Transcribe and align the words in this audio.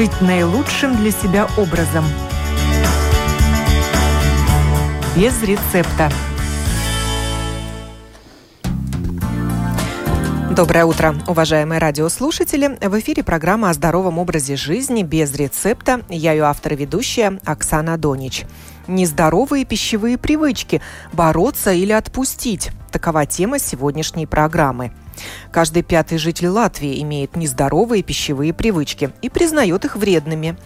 жить 0.00 0.22
наилучшим 0.22 0.96
для 0.96 1.10
себя 1.10 1.46
образом. 1.58 2.02
Без 5.14 5.42
рецепта. 5.42 6.10
Доброе 10.56 10.86
утро, 10.86 11.16
уважаемые 11.28 11.78
радиослушатели. 11.80 12.78
В 12.80 12.98
эфире 12.98 13.22
программа 13.22 13.68
о 13.68 13.74
здоровом 13.74 14.18
образе 14.18 14.56
жизни 14.56 15.02
без 15.02 15.34
рецепта. 15.34 16.00
Я 16.08 16.32
ее 16.32 16.44
автор 16.44 16.72
и 16.72 16.76
ведущая 16.76 17.38
Оксана 17.44 17.98
Донич. 17.98 18.46
Нездоровые 18.86 19.66
пищевые 19.66 20.16
привычки– 20.16 20.80
бороться 21.12 21.72
или 21.72 21.92
отпустить– 21.92 22.70
такова 22.90 23.26
тема 23.26 23.58
сегодняшней 23.58 24.24
программы– 24.24 24.92
Каждый 25.52 25.82
пятый 25.82 26.18
житель 26.18 26.48
Латвии 26.48 27.02
имеет 27.02 27.36
нездоровые 27.36 28.02
пищевые 28.02 28.52
привычки 28.52 29.10
и 29.22 29.28
признает 29.28 29.84
их 29.84 29.96
вредными. 29.96 30.56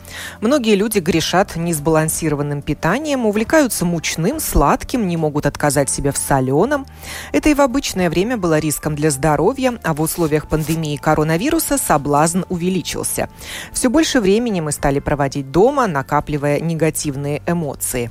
Многие 0.41 0.75
люди 0.75 0.99
грешат 0.99 1.57
несбалансированным 1.57 2.63
питанием, 2.63 3.27
увлекаются 3.27 3.85
мучным, 3.85 4.41
сладким, 4.41 5.09
не 5.09 5.17
могут 5.17 5.47
отказать 5.47 5.91
себе 5.91 6.13
в 6.13 6.19
соленом. 6.19 6.87
Это 7.33 7.49
и 7.49 7.55
в 7.55 7.61
обычное 7.61 8.11
время 8.11 8.37
было 8.37 8.59
риском 8.59 8.95
для 8.95 9.11
здоровья, 9.11 9.79
а 9.83 9.95
в 9.95 10.01
условиях 10.01 10.49
пандемии 10.49 10.97
коронавируса 10.97 11.79
соблазн 11.79 12.43
увеличился. 12.49 13.29
Все 13.73 13.89
больше 13.89 14.21
времени 14.21 14.61
мы 14.61 14.73
стали 14.73 14.99
проводить 14.99 15.51
дома, 15.51 15.87
накапливая 15.87 16.61
негативные 16.61 17.43
эмоции. 17.47 18.11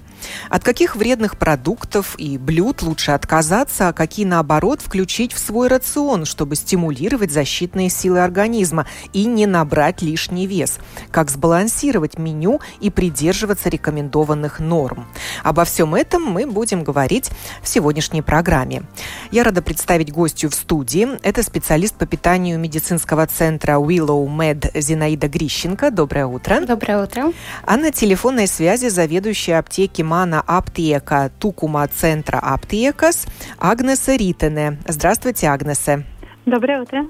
От 0.49 0.63
каких 0.63 0.95
вредных 0.95 1.37
продуктов 1.37 2.15
и 2.17 2.37
блюд 2.37 2.81
лучше 2.81 3.11
отказаться, 3.11 3.89
а 3.89 3.93
какие, 3.93 4.25
наоборот, 4.25 4.81
включить 4.81 5.33
в 5.33 5.39
свой 5.39 5.67
рацион, 5.67 6.25
чтобы 6.25 6.55
стимулировать 6.55 7.31
защитные 7.31 7.89
силы 7.89 8.21
организма 8.23 8.85
и 9.11 9.25
не 9.25 9.45
набрать 9.45 10.01
лишний 10.01 10.47
вес. 10.47 10.79
Как 11.11 11.29
сбалансировать 11.29 12.17
меню 12.17 12.61
и 12.79 12.89
придерживаться 12.89 13.69
рекомендованных 13.69 14.59
норм. 14.59 15.07
Обо 15.43 15.65
всем 15.65 15.95
этом 15.95 16.23
мы 16.23 16.45
будем 16.45 16.83
говорить 16.83 17.29
в 17.61 17.67
сегодняшней 17.67 18.21
программе. 18.21 18.83
Я 19.31 19.43
рада 19.43 19.61
представить 19.61 20.11
гостью 20.11 20.49
в 20.49 20.55
студии. 20.55 21.07
Это 21.23 21.43
специалист 21.43 21.95
по 21.95 22.05
питанию 22.05 22.59
медицинского 22.59 23.25
центра 23.27 23.73
Willow 23.73 24.25
Med 24.27 24.71
Зинаида 24.79 25.27
Грищенко. 25.27 25.91
Доброе 25.91 26.27
утро. 26.27 26.61
Доброе 26.61 27.03
утро. 27.03 27.31
А 27.65 27.77
на 27.77 27.91
телефонной 27.91 28.47
связи 28.47 28.89
заведующая 28.89 29.59
аптеки 29.59 30.01
Мана 30.13 30.43
Аптека 30.45 31.31
Тукума 31.39 31.87
центра 31.87 32.37
Аптекас 32.37 33.25
Агнеса 33.57 34.15
Ритене. 34.15 34.77
Здравствуйте, 34.87 35.47
Агнесе. 35.47 36.05
Доброе 36.45 36.83
утро. 36.83 37.07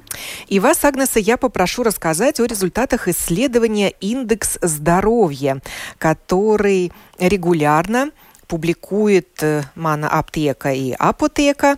И 0.47 0.61
вас, 0.61 0.85
Агнеса, 0.85 1.19
я 1.19 1.35
попрошу 1.35 1.83
рассказать 1.83 2.39
о 2.39 2.45
результатах 2.45 3.09
исследования 3.09 3.89
«Индекс 3.99 4.57
здоровья», 4.61 5.59
который 5.97 6.93
регулярно 7.19 8.11
публикует 8.47 9.43
э, 9.43 9.63
Мана 9.75 10.07
Аптека 10.07 10.71
и 10.71 10.93
Апотека. 10.97 11.75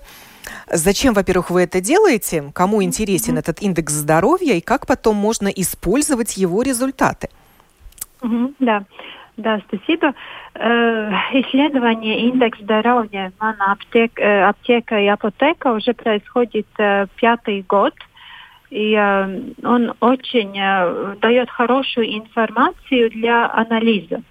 Зачем, 0.72 1.16
во-первых, 1.16 1.50
вы 1.50 1.64
это 1.64 1.82
делаете? 1.82 2.52
Кому 2.54 2.84
интересен 2.84 3.34
mm-hmm. 3.34 3.40
этот 3.40 3.64
индекс 3.64 3.94
здоровья 3.94 4.54
и 4.54 4.62
как 4.62 4.86
потом 4.86 5.16
можно 5.16 5.48
использовать 5.48 6.38
его 6.38 6.62
результаты? 6.62 7.30
Mm-hmm, 8.22 8.56
да. 8.60 8.86
Да, 9.38 9.60
спасибо. 9.68 10.14
Э, 10.54 11.12
исследование 11.34 12.22
индекс 12.30 12.60
здоровья 12.60 13.34
«Мана 13.40 13.74
аптек, 13.74 14.18
э, 14.18 14.44
аптека 14.44 14.98
и 15.00 15.08
апотека» 15.08 15.74
уже 15.74 15.94
происходит 15.94 16.68
э, 16.78 17.08
пятый 17.18 17.66
год. 17.68 17.94
И 18.72 18.96
он 19.64 19.94
очень 20.02 20.52
дает 21.22 21.50
хорошую 21.52 22.18
информацию 22.18 23.12
для 23.12 23.50
анализа. 23.50 24.24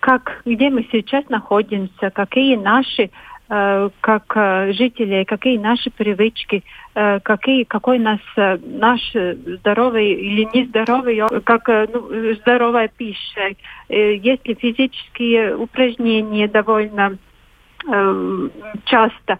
Как, 0.00 0.42
где 0.44 0.68
мы 0.68 0.86
сейчас 0.90 1.26
находимся, 1.28 2.10
какие 2.10 2.56
наши 2.56 3.04
Э, 3.04 3.08
как 3.48 4.36
э, 4.36 4.72
жители, 4.72 5.22
какие 5.22 5.56
наши 5.56 5.90
привычки, 5.90 6.64
э, 6.94 7.20
какие, 7.20 7.62
какой 7.62 8.00
нас 8.00 8.18
наш 8.36 9.00
здоровый 9.12 10.14
или 10.14 10.48
нездоровый, 10.52 11.22
как 11.44 11.68
ну, 11.68 12.34
здоровая 12.40 12.88
пища, 12.88 13.54
есть 13.88 14.48
ли 14.48 14.54
физические 14.54 15.56
упражнения 15.56 16.48
довольно 16.48 17.18
часто, 18.84 19.38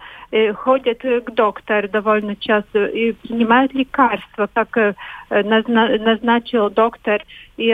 ходят 0.54 1.00
к 1.00 1.30
доктору 1.32 1.88
довольно 1.88 2.36
часто. 2.36 2.86
И 2.86 3.12
принимают 3.12 3.74
лекарства, 3.74 4.48
как 4.52 4.94
назначил 5.30 6.70
доктор. 6.70 7.24
И 7.56 7.70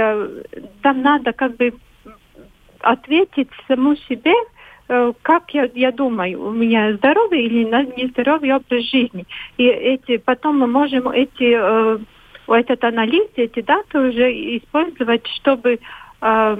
там 0.80 1.02
надо 1.02 1.32
как 1.34 1.56
бы 1.56 1.74
ответить 2.80 3.50
саму 3.68 3.96
себе, 3.96 4.32
Э, 4.32 4.61
как 4.86 5.54
я, 5.54 5.70
я 5.74 5.92
думаю, 5.92 6.42
у 6.42 6.50
меня 6.50 6.92
здоровый 6.94 7.44
или 7.44 7.64
нездоровый 7.96 8.52
образ 8.52 8.84
жизни. 8.84 9.26
И 9.56 9.66
эти, 9.66 10.18
потом 10.18 10.58
мы 10.58 10.66
можем 10.66 11.08
эти, 11.08 11.54
э, 11.56 11.98
этот 12.48 12.84
анализ, 12.84 13.28
эти 13.36 13.60
даты 13.60 13.98
уже 13.98 14.30
использовать, 14.58 15.26
чтобы 15.36 15.78
э, 16.20 16.56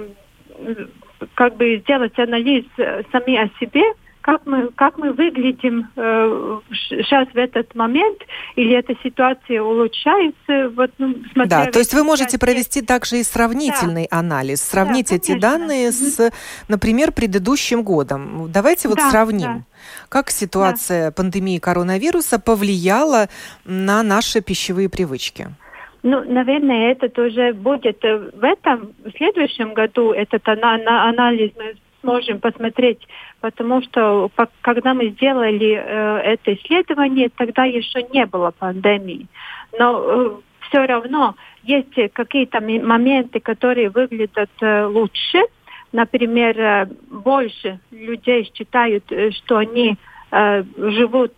как 1.35 1.57
бы 1.57 1.77
сделать 1.77 2.17
анализ 2.17 2.65
сами 3.11 3.37
о 3.37 3.49
себе, 3.59 3.83
как 4.23 4.45
мы, 4.45 4.69
как 4.69 4.97
мы 4.97 5.11
выглядим 5.11 5.89
э, 5.97 6.59
сейчас 6.71 7.27
в 7.27 7.37
этот 7.37 7.75
момент, 7.75 8.19
или 8.55 8.73
эта 8.73 8.95
ситуация 9.03 9.61
улучшается. 9.61 10.69
Вот, 10.75 10.91
ну, 10.97 11.15
да, 11.45 11.65
то 11.65 11.79
есть 11.79 11.93
вы 11.93 12.05
можете 12.05 12.39
провести 12.39 12.81
также 12.81 13.17
и 13.17 13.23
сравнительный 13.23 14.07
да. 14.09 14.19
анализ, 14.19 14.61
сравнить 14.61 15.09
да, 15.09 15.15
эти 15.15 15.37
данные 15.37 15.91
с, 15.91 16.31
например, 16.69 17.11
предыдущим 17.11 17.83
годом. 17.83 18.49
Давайте 18.49 18.87
вот 18.87 18.97
да, 18.97 19.11
сравним. 19.11 19.41
Да. 19.41 19.61
Как 20.07 20.29
ситуация 20.29 21.07
да. 21.07 21.11
пандемии 21.11 21.57
коронавируса 21.57 22.39
повлияла 22.39 23.27
на 23.65 24.03
наши 24.03 24.39
пищевые 24.39 24.87
привычки? 24.87 25.47
Ну, 26.01 26.23
наверное, 26.23 26.93
это 26.93 27.09
тоже 27.09 27.53
будет 27.53 28.01
в 28.01 28.43
этом, 28.43 28.93
в 29.03 29.11
следующем 29.17 29.73
году 29.73 30.11
этот 30.11 30.47
анализ 30.47 31.51
мы 31.57 31.75
сможем 32.03 32.39
посмотреть, 32.39 32.99
потому 33.41 33.81
что 33.81 34.29
когда 34.61 34.93
мы 34.93 35.09
сделали 35.09 35.73
э, 35.75 36.17
это 36.33 36.53
исследование, 36.53 37.29
тогда 37.29 37.63
еще 37.63 38.03
не 38.13 38.25
было 38.25 38.51
пандемии. 38.51 39.27
Но 39.79 40.03
э, 40.03 40.31
все 40.67 40.85
равно 40.85 41.35
есть 41.63 41.93
какие-то 42.13 42.59
моменты, 42.61 43.39
которые 43.39 43.89
выглядят 43.89 44.51
э, 44.61 44.85
лучше. 44.85 45.41
Например, 45.91 46.59
э, 46.59 46.87
больше 47.09 47.79
людей 47.91 48.51
считают, 48.53 49.11
э, 49.11 49.31
что 49.31 49.57
они 49.57 49.95
э, 50.31 50.63
живут 50.77 51.33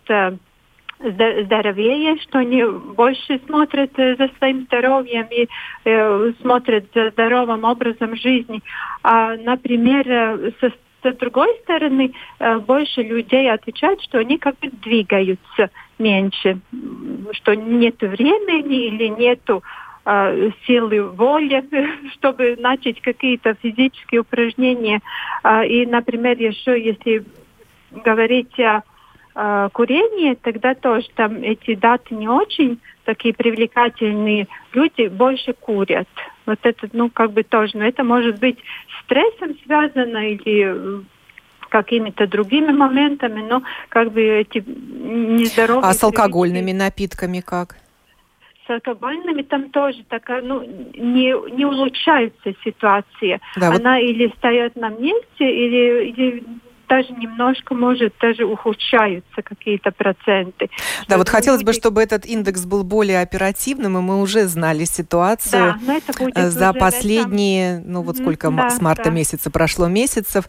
здоровее, 0.98 2.16
что 2.22 2.38
они 2.38 2.64
больше 2.64 3.40
смотрят 3.46 3.90
э, 3.98 4.16
за 4.16 4.28
своим 4.38 4.62
здоровьем 4.62 5.26
и 5.30 5.48
э, 5.84 6.32
смотрят 6.40 6.86
за 6.94 7.10
здоровым 7.10 7.64
образом 7.64 8.16
жизни. 8.16 8.62
А, 9.02 9.36
например, 9.36 10.10
э, 10.10 10.52
со, 10.60 10.72
с 11.02 11.16
другой 11.16 11.54
стороны, 11.62 12.12
э, 12.38 12.58
больше 12.58 13.02
людей 13.02 13.50
отвечают, 13.50 14.02
что 14.02 14.18
они 14.18 14.38
как 14.38 14.58
бы 14.58 14.70
двигаются 14.70 15.70
меньше, 15.98 16.58
что 17.32 17.54
нет 17.54 18.00
времени 18.00 18.86
или 18.86 19.08
нету 19.08 19.62
э, 20.04 20.50
силы 20.66 21.02
воли, 21.10 21.64
чтобы 22.14 22.56
начать 22.58 23.00
какие-то 23.02 23.54
физические 23.54 24.22
упражнения. 24.22 25.00
Э, 25.44 25.66
и, 25.66 25.84
например, 25.86 26.38
еще 26.38 26.82
если 26.82 27.24
говорить 27.90 28.58
о 28.60 28.82
э, 29.36 29.68
курение, 29.72 30.34
тогда 30.34 30.74
тоже 30.74 31.06
там 31.14 31.36
эти 31.42 31.74
даты 31.74 32.14
не 32.14 32.28
очень 32.28 32.80
такие 33.04 33.34
привлекательные. 33.34 34.48
Люди 34.72 35.08
больше 35.08 35.52
курят. 35.52 36.08
Вот 36.46 36.58
это, 36.62 36.88
ну, 36.92 37.10
как 37.10 37.32
бы 37.32 37.42
тоже. 37.42 37.76
Но 37.76 37.84
это 37.84 38.02
может 38.02 38.38
быть 38.40 38.58
стрессом 39.04 39.56
связано 39.64 40.28
или 40.28 41.04
какими-то 41.68 42.26
другими 42.26 42.72
моментами, 42.72 43.42
но 43.42 43.62
как 43.88 44.12
бы 44.12 44.22
эти 44.22 44.64
нездоровые... 44.66 45.90
А 45.90 45.92
с 45.92 46.02
алкогольными 46.02 46.72
напитками 46.72 47.40
как? 47.40 47.76
с 48.66 48.70
алкогольными 48.70 49.42
там 49.42 49.70
тоже 49.70 50.02
такая, 50.08 50.42
ну, 50.42 50.62
не, 50.64 51.54
не 51.54 51.64
улучшается 51.64 52.52
ситуация. 52.64 53.40
Да, 53.56 53.68
Она 53.68 53.94
вот... 53.94 54.02
или 54.02 54.32
стоит 54.38 54.74
на 54.76 54.88
месте, 54.88 55.24
или, 55.40 56.08
или 56.08 56.44
даже 56.88 57.12
немножко, 57.12 57.74
может, 57.74 58.14
даже 58.20 58.44
ухудшаются 58.44 59.42
какие-то 59.42 59.90
проценты. 59.90 60.70
Да, 61.08 61.18
вот 61.18 61.28
хотелось 61.28 61.62
будет... 61.62 61.74
бы, 61.74 61.80
чтобы 61.80 62.02
этот 62.02 62.26
индекс 62.26 62.64
был 62.64 62.84
более 62.84 63.20
оперативным, 63.20 63.98
и 63.98 64.00
мы 64.00 64.20
уже 64.20 64.46
знали 64.46 64.84
ситуацию 64.84 65.74
да, 66.34 66.50
за 66.50 66.72
последние, 66.72 67.78
этом... 67.78 67.92
ну 67.92 68.02
вот 68.02 68.16
сколько 68.16 68.50
да, 68.50 68.70
с 68.70 68.80
марта 68.80 69.04
да. 69.04 69.10
месяца 69.10 69.50
прошло 69.50 69.88
месяцев. 69.88 70.48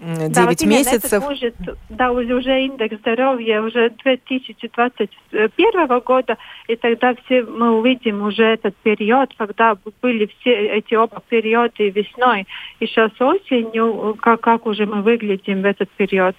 9 0.00 0.32
да, 0.32 0.46
вот 0.46 0.62
месяцев. 0.62 1.22
Будет, 1.22 1.54
да, 1.90 2.10
уже 2.10 2.64
индекс 2.64 2.96
здоровья 2.98 3.60
уже 3.60 3.90
2021 4.02 6.00
года, 6.00 6.38
и 6.68 6.76
тогда 6.76 7.14
все 7.24 7.42
мы 7.42 7.78
увидим 7.78 8.22
уже 8.22 8.44
этот 8.44 8.74
период, 8.76 9.34
когда 9.36 9.76
были 10.00 10.30
все 10.40 10.52
эти 10.68 10.94
оба 10.94 11.22
периоды 11.28 11.90
весной 11.90 12.46
и 12.78 12.86
сейчас 12.86 13.10
осенью, 13.20 14.16
как, 14.20 14.40
как 14.40 14.66
уже 14.66 14.86
мы 14.86 15.02
выглядим 15.02 15.60
в 15.62 15.66
этот 15.66 15.90
период. 15.90 16.34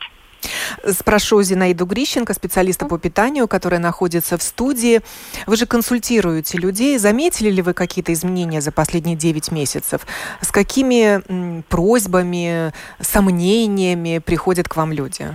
Спрошу 0.88 1.42
Зинаиду 1.44 1.86
Грищенко, 1.86 2.34
специалиста 2.34 2.86
по 2.86 2.98
питанию, 2.98 3.48
которая 3.48 3.80
находится 3.80 4.38
в 4.38 4.44
студии. 4.44 5.02
Вы 5.46 5.56
же 5.58 5.66
консультируете 5.66 6.58
людей. 6.58 6.98
Заметили 6.98 7.50
ли 7.50 7.62
вы 7.62 7.74
какие-то 7.74 8.12
изменения 8.14 8.62
за 8.62 8.72
последние 8.72 9.16
9 9.16 9.52
месяцев? 9.52 10.08
С 10.42 10.52
какими 10.52 11.62
просьбами, 11.64 12.74
сомнениями 13.00 14.20
приходят 14.20 14.68
к 14.68 14.76
вам 14.76 14.92
люди? 14.92 15.28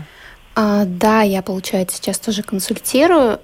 А, 0.54 0.84
да, 0.86 1.22
я, 1.22 1.42
получается, 1.42 1.96
сейчас 1.98 2.18
тоже 2.18 2.42
консультирую. 2.42 3.40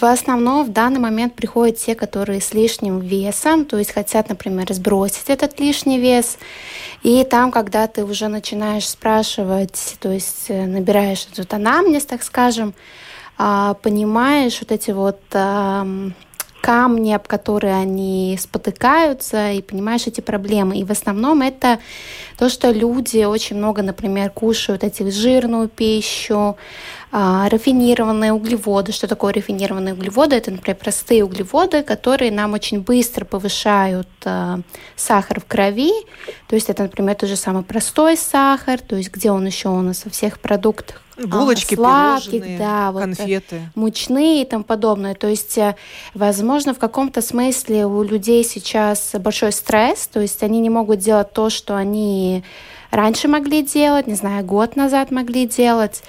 В 0.00 0.04
основном 0.04 0.64
в 0.64 0.72
данный 0.72 1.00
момент 1.00 1.34
приходят 1.34 1.76
те, 1.76 1.94
которые 1.94 2.40
с 2.40 2.54
лишним 2.54 3.00
весом, 3.00 3.66
то 3.66 3.76
есть 3.76 3.92
хотят, 3.92 4.28
например, 4.28 4.72
сбросить 4.72 5.28
этот 5.28 5.60
лишний 5.60 5.98
вес. 5.98 6.38
И 7.02 7.24
там, 7.24 7.50
когда 7.50 7.86
ты 7.88 8.04
уже 8.04 8.28
начинаешь 8.28 8.88
спрашивать, 8.88 9.96
то 10.00 10.10
есть 10.10 10.46
э, 10.48 10.66
набираешь 10.66 11.26
этот 11.30 11.52
анамнез, 11.52 12.06
так 12.06 12.22
скажем, 12.22 12.74
а, 13.36 13.74
понимаешь 13.74 14.60
вот 14.60 14.72
эти 14.72 14.92
вот 14.92 15.20
камни, 16.62 17.12
об 17.12 17.26
которые 17.26 17.74
они 17.74 18.38
спотыкаются, 18.40 19.50
и 19.50 19.60
понимаешь 19.60 20.06
эти 20.06 20.20
проблемы. 20.20 20.78
И 20.78 20.84
в 20.84 20.92
основном 20.92 21.42
это 21.42 21.80
то, 22.38 22.48
что 22.48 22.70
люди 22.70 23.24
очень 23.24 23.56
много, 23.56 23.82
например, 23.82 24.30
кушают 24.30 24.84
эти 24.84 25.10
жирную 25.10 25.68
пищу, 25.68 26.56
рафинированные 27.12 28.32
углеводы. 28.32 28.92
Что 28.92 29.06
такое 29.06 29.34
рафинированные 29.34 29.92
углеводы? 29.92 30.36
Это, 30.36 30.50
например, 30.50 30.78
простые 30.78 31.24
углеводы, 31.24 31.82
которые 31.82 32.32
нам 32.32 32.54
очень 32.54 32.80
быстро 32.80 33.26
повышают 33.26 34.08
а, 34.24 34.60
сахар 34.96 35.40
в 35.40 35.44
крови. 35.44 35.92
То 36.48 36.56
есть 36.56 36.70
это, 36.70 36.84
например, 36.84 37.14
тот 37.14 37.28
же 37.28 37.36
самый 37.36 37.64
простой 37.64 38.16
сахар, 38.16 38.80
то 38.80 38.96
есть 38.96 39.12
где 39.12 39.30
он 39.30 39.44
еще 39.44 39.68
у 39.68 39.82
нас 39.82 40.06
во 40.06 40.10
всех 40.10 40.40
продуктах 40.40 41.02
Булочки, 41.18 41.74
сладких, 41.74 42.58
да, 42.58 42.90
вот, 42.90 43.02
конфеты. 43.02 43.70
мучные 43.74 44.42
и 44.42 44.44
тому 44.46 44.64
подобное. 44.64 45.14
То 45.14 45.28
есть, 45.28 45.58
э, 45.58 45.76
возможно, 46.14 46.72
в 46.72 46.78
каком-то 46.78 47.20
смысле 47.20 47.84
у 47.84 48.02
людей 48.02 48.42
сейчас 48.44 49.14
большой 49.18 49.52
стресс, 49.52 50.06
то 50.06 50.20
есть 50.20 50.42
они 50.42 50.60
не 50.60 50.70
могут 50.70 51.00
делать 51.00 51.32
то, 51.32 51.50
что 51.50 51.76
они 51.76 52.42
раньше 52.92 53.26
могли 53.26 53.62
делать, 53.62 54.06
не 54.06 54.14
знаю, 54.14 54.44
год 54.44 54.76
назад 54.76 55.10
могли 55.10 55.46
делать. 55.46 56.02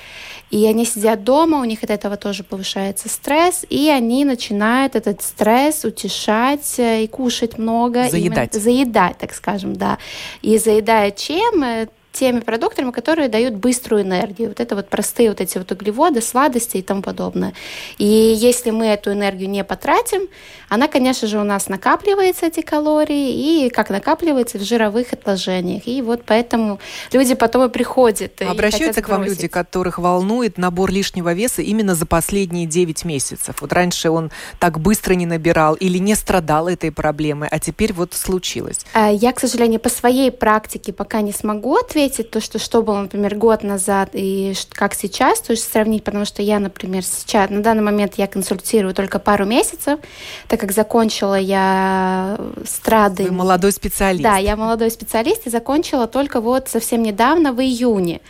И 0.51 0.67
они 0.67 0.85
сидят 0.85 1.23
дома, 1.23 1.59
у 1.59 1.63
них 1.63 1.83
от 1.83 1.89
этого 1.89 2.15
тоже 2.15 2.43
повышается 2.43 3.09
стресс, 3.09 3.65
и 3.71 3.89
они 3.89 4.23
начинают 4.23 4.95
этот 4.95 5.23
стресс 5.23 5.83
утешать 5.83 6.75
э, 6.77 7.05
и 7.05 7.07
кушать 7.07 7.57
много. 7.57 8.07
Заедать. 8.09 8.53
Именно, 8.53 8.63
заедать, 8.63 9.17
так 9.17 9.33
скажем, 9.33 9.75
да. 9.75 9.97
И 10.43 10.59
заедая 10.59 11.09
чем? 11.09 11.87
Теми 12.13 12.41
продуктами, 12.41 12.91
которые 12.91 13.27
дают 13.27 13.55
быструю 13.55 14.03
энергию. 14.03 14.49
Вот 14.49 14.59
это 14.59 14.75
вот 14.75 14.87
простые 14.87 15.29
вот 15.29 15.41
эти 15.41 15.57
вот 15.57 15.71
углеводы, 15.71 16.21
сладости 16.21 16.77
и 16.77 16.83
тому 16.83 17.01
подобное. 17.01 17.53
И 17.97 18.05
если 18.05 18.69
мы 18.69 18.85
эту 18.85 19.11
энергию 19.11 19.49
не 19.49 19.63
потратим, 19.63 20.27
она, 20.69 20.87
конечно 20.87 21.27
же, 21.27 21.39
у 21.39 21.43
нас 21.43 21.69
накапливается, 21.69 22.45
эти 22.45 22.61
калории, 22.61 23.65
и 23.65 23.69
как 23.71 23.89
накапливается 23.89 24.59
в 24.59 24.61
жировых 24.61 25.11
отложениях. 25.11 25.87
И 25.87 26.03
вот 26.03 26.21
поэтому 26.23 26.79
люди 27.11 27.33
потом 27.33 27.63
и 27.63 27.69
приходят. 27.69 28.39
Обращаются 28.43 28.99
и 28.99 29.03
к 29.03 29.09
вам 29.09 29.23
люди, 29.23 29.47
которых 29.47 29.97
волнует 29.97 30.59
набор 30.59 30.91
лишнего 30.91 31.33
веса 31.33 31.63
именно 31.63 31.95
за 31.95 32.05
последние 32.05 32.67
9 32.67 33.05
месяцев. 33.05 33.55
Вот 33.59 33.73
раньше 33.73 34.11
он 34.11 34.29
так 34.59 34.79
быстро 34.79 35.15
не 35.15 35.25
набирал 35.25 35.73
или 35.73 35.97
не 35.97 36.13
страдал 36.13 36.67
этой 36.67 36.91
проблемой, 36.91 37.49
а 37.49 37.57
теперь 37.57 37.91
вот 37.91 38.13
случилось. 38.13 38.85
А, 38.93 39.11
я, 39.11 39.31
к 39.31 39.39
сожалению, 39.39 39.79
по 39.79 39.89
своей 39.89 40.31
практике 40.31 40.93
пока 40.93 41.21
не 41.21 41.31
смогу 41.31 41.77
ответить, 41.77 42.02
ответить 42.03 42.31
то, 42.31 42.41
что, 42.41 42.59
что 42.59 42.81
было, 42.81 43.01
например, 43.01 43.35
год 43.35 43.63
назад 43.63 44.09
и 44.13 44.53
как 44.71 44.93
сейчас, 44.93 45.39
то 45.41 45.51
есть 45.51 45.71
сравнить, 45.71 46.03
потому 46.03 46.25
что 46.25 46.41
я, 46.41 46.59
например, 46.59 47.03
сейчас, 47.03 47.49
на 47.49 47.63
данный 47.63 47.83
момент 47.83 48.15
я 48.17 48.27
консультирую 48.27 48.93
только 48.93 49.19
пару 49.19 49.45
месяцев, 49.45 49.99
так 50.47 50.59
как 50.59 50.71
закончила 50.71 51.35
я 51.35 52.37
страды. 52.65 53.23
Вы 53.23 53.31
молодой 53.31 53.71
специалист. 53.71 54.23
Да, 54.23 54.37
я 54.37 54.55
молодой 54.55 54.91
специалист 54.91 55.47
и 55.47 55.49
закончила 55.49 56.07
только 56.07 56.41
вот 56.41 56.69
совсем 56.69 57.03
недавно, 57.03 57.53
в 57.53 57.61
июне. 57.61 58.21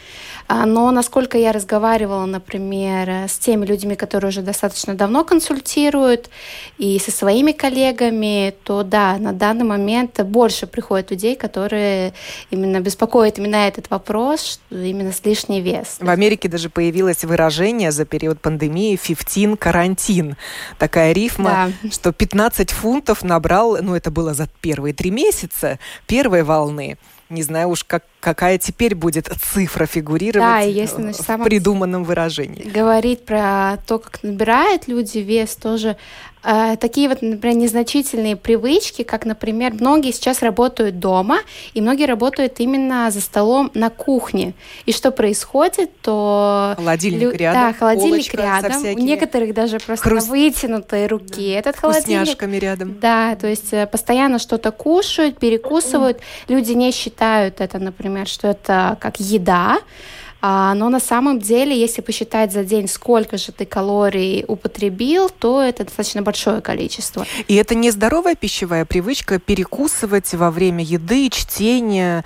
А, 0.48 0.66
но 0.66 0.92
насколько 0.92 1.38
я 1.38 1.52
разговаривала, 1.52 2.26
например, 2.26 3.10
с 3.28 3.38
теми 3.38 3.66
людьми, 3.66 3.96
которые 3.96 4.30
уже 4.30 4.42
достаточно 4.42 4.96
давно 4.96 5.24
консультируют, 5.24 6.30
и 6.78 7.00
со 7.00 7.12
своими 7.12 7.52
коллегами, 7.52 8.54
то 8.64 8.84
да, 8.84 9.18
на 9.18 9.34
данный 9.34 9.66
момент 9.66 10.22
больше 10.24 10.68
приходит 10.68 11.12
людей, 11.12 11.36
которые 11.36 12.14
именно 12.52 12.80
беспокоят 12.80 13.38
именно 13.38 13.68
этот 13.68 13.90
вопрос, 13.90 14.60
именно 14.70 15.12
с 15.12 15.24
лишний 15.26 15.62
вес. 15.62 15.98
В 16.00 16.10
Америке 16.10 16.50
даже 16.50 16.70
появилось 16.70 17.24
выражение 17.24 17.92
за 17.92 18.06
период 18.06 18.42
пандемии 18.42 19.00
«15 19.02 19.58
карантин». 19.58 20.36
Такая 20.78 21.14
рифма, 21.14 21.72
да. 21.84 21.90
что 21.90 22.12
15 22.12 22.72
фунтов 22.72 23.24
набрал, 23.24 23.78
ну 23.82 23.96
это 23.96 24.12
было 24.12 24.34
за 24.34 24.48
первые 24.62 24.94
три 24.94 25.12
месяца 25.12 25.80
первой 26.08 26.44
волны. 26.44 26.98
Не 27.30 27.42
знаю 27.42 27.70
уж, 27.70 27.84
как, 27.84 28.04
какая 28.20 28.58
теперь 28.58 28.96
будет 28.96 29.28
цифра 29.28 29.86
фигурировать 29.86 30.48
да, 30.48 30.60
если 30.60 31.12
в 31.12 31.16
самом 31.16 31.46
придуманном 31.46 32.04
выражении. 32.04 32.70
Говорить 32.70 33.26
про 33.26 33.78
то, 33.88 34.00
как 34.00 34.22
набирают 34.24 34.88
люди 34.88 35.20
вес, 35.20 35.56
тоже 35.56 35.90
э, 35.90 35.96
такие 36.80 37.10
вот, 37.10 37.22
например, 37.22 37.58
незначительные 37.58 38.36
привычки, 38.36 39.04
как, 39.04 39.26
например, 39.26 39.74
многие 39.74 40.12
сейчас 40.12 40.42
работают 40.42 41.00
дома, 41.00 41.40
и 41.74 41.82
многие 41.82 42.06
работают 42.06 42.60
именно 42.60 43.10
за 43.12 43.22
столом 43.22 43.72
на 43.74 43.90
кухне. 43.90 44.54
И 44.86 44.92
что 44.92 45.12
происходит, 45.12 45.90
то... 46.02 46.74
Холодильник 46.78 47.22
лю... 47.22 47.32
рядом, 47.32 47.62
Да, 47.62 47.74
холодильник 47.74 48.34
рядом. 48.34 48.72
У 48.96 49.00
некоторых 49.00 49.54
даже 49.54 49.80
просто 49.80 50.10
Хруст... 50.10 50.28
на 50.28 50.32
вытянутой 50.34 51.08
руке 51.08 51.54
да. 51.54 51.60
этот 51.60 51.78
холодильник. 51.78 52.42
рядом. 52.60 53.00
Да, 53.00 53.36
то 53.36 53.48
есть 53.48 53.74
э, 53.74 53.88
постоянно 53.88 54.40
что-то 54.40 54.72
кушают, 54.72 55.40
перекусывают. 55.40 56.20
Люди 56.48 56.74
не 56.74 56.92
считают 56.92 57.62
это, 57.62 57.80
например, 57.80 58.28
что 58.28 58.50
это 58.50 58.98
как 59.00 59.20
еда, 59.20 59.80
а, 60.46 60.74
но 60.74 60.90
на 60.90 61.00
самом 61.00 61.40
деле, 61.40 61.74
если 61.80 62.02
посчитать 62.02 62.52
за 62.52 62.66
день, 62.66 62.90
сколько 62.90 63.38
же 63.38 63.54
ты 63.54 63.66
калорий 63.66 64.44
употребил, 64.46 65.30
то 65.30 65.62
это 65.62 65.86
достаточно 65.86 66.22
большое 66.22 66.60
количество. 66.60 67.26
И 67.48 67.56
это 67.56 67.76
не 67.76 67.92
здоровая 67.92 68.36
пищевая 68.36 68.84
привычка 68.84 69.40
перекусывать 69.40 70.34
во 70.34 70.52
время 70.52 70.84
еды, 70.84 71.30
чтения? 71.30 72.26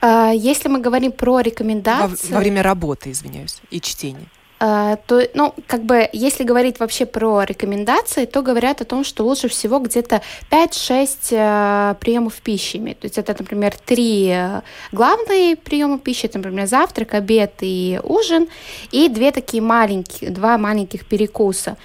А, 0.00 0.32
если 0.32 0.68
мы 0.68 0.80
говорим 0.80 1.12
про 1.12 1.38
рекомендации... 1.38 2.30
Во, 2.30 2.34
во 2.34 2.40
время 2.40 2.64
работы, 2.64 3.12
извиняюсь, 3.12 3.58
и 3.70 3.80
чтения. 3.80 4.26
А, 4.62 4.96
то, 4.96 5.26
ну, 5.32 5.54
как 5.66 5.84
бы, 5.84 6.06
если 6.12 6.44
говорить 6.44 6.80
вообще 6.80 7.06
про 7.06 7.44
рекомендации, 7.44 8.26
то 8.26 8.42
говорят 8.42 8.82
о 8.82 8.84
том, 8.84 9.04
что 9.04 9.24
лучше 9.24 9.48
всего 9.48 9.78
где-то 9.78 10.20
5-6 10.50 11.18
э, 11.30 11.94
приемов 11.98 12.34
пищи 12.42 12.76
иметь. 12.76 13.00
То 13.00 13.06
есть 13.06 13.16
это, 13.16 13.34
например, 13.38 13.74
три 13.78 14.28
э, 14.28 14.60
главные 14.92 15.56
приема 15.56 15.98
пищи, 15.98 16.26
это, 16.26 16.36
например, 16.36 16.66
завтрак, 16.66 17.14
обед 17.14 17.54
и 17.60 18.00
ужин, 18.02 18.48
и 18.90 19.08
две 19.08 19.32
такие 19.32 19.62
маленькие, 19.62 20.30
два 20.30 20.58
маленьких 20.58 21.06
перекуса. 21.06 21.78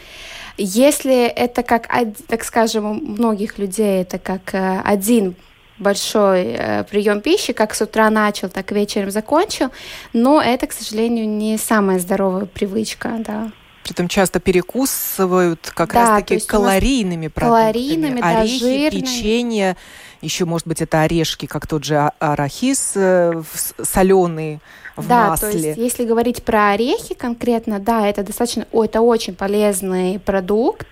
Если 0.57 1.27
это 1.27 1.63
как, 1.63 1.87
так 2.27 2.43
скажем, 2.43 2.85
у 2.85 2.93
многих 2.93 3.57
людей 3.57 4.01
это 4.01 4.19
как 4.19 4.53
э, 4.53 4.81
один 4.83 5.35
большой 5.77 6.55
э, 6.57 6.83
прием 6.85 7.21
пищи, 7.21 7.53
как 7.53 7.73
с 7.75 7.81
утра 7.81 8.09
начал, 8.09 8.49
так 8.49 8.71
и 8.71 8.75
вечером 8.75 9.11
закончил, 9.11 9.71
но 10.13 10.41
это, 10.41 10.67
к 10.67 10.73
сожалению, 10.73 11.27
не 11.27 11.57
самая 11.57 11.99
здоровая 11.99 12.45
привычка, 12.45 13.15
да. 13.19 13.51
Притом 13.83 14.07
часто 14.07 14.39
перекусывают 14.39 15.71
как 15.75 15.93
да, 15.93 16.17
раз-таки 16.17 16.39
калорийными 16.39 17.27
продуктами. 17.27 17.61
Калорийными, 17.61 18.21
Орехи, 18.21 18.59
да, 18.59 18.67
жирными. 18.67 18.89
печенье, 18.89 19.77
еще, 20.21 20.45
может 20.45 20.65
быть, 20.65 20.81
это 20.81 21.01
орешки, 21.01 21.45
как 21.45 21.67
тот 21.67 21.83
же 21.83 21.97
а-, 21.97 22.13
арахис 22.19 22.93
э, 22.95 23.43
соленый 23.83 24.59
в 24.95 25.07
да, 25.07 25.29
масле. 25.29 25.49
то 25.49 25.57
есть, 25.57 25.77
если 25.77 26.05
говорить 26.05 26.43
про 26.43 26.71
орехи 26.71 27.15
конкретно, 27.15 27.79
да, 27.79 28.07
это 28.07 28.23
достаточно, 28.23 28.67
о, 28.71 28.83
это 28.83 29.01
очень 29.01 29.35
полезный 29.35 30.19
продукт, 30.19 30.87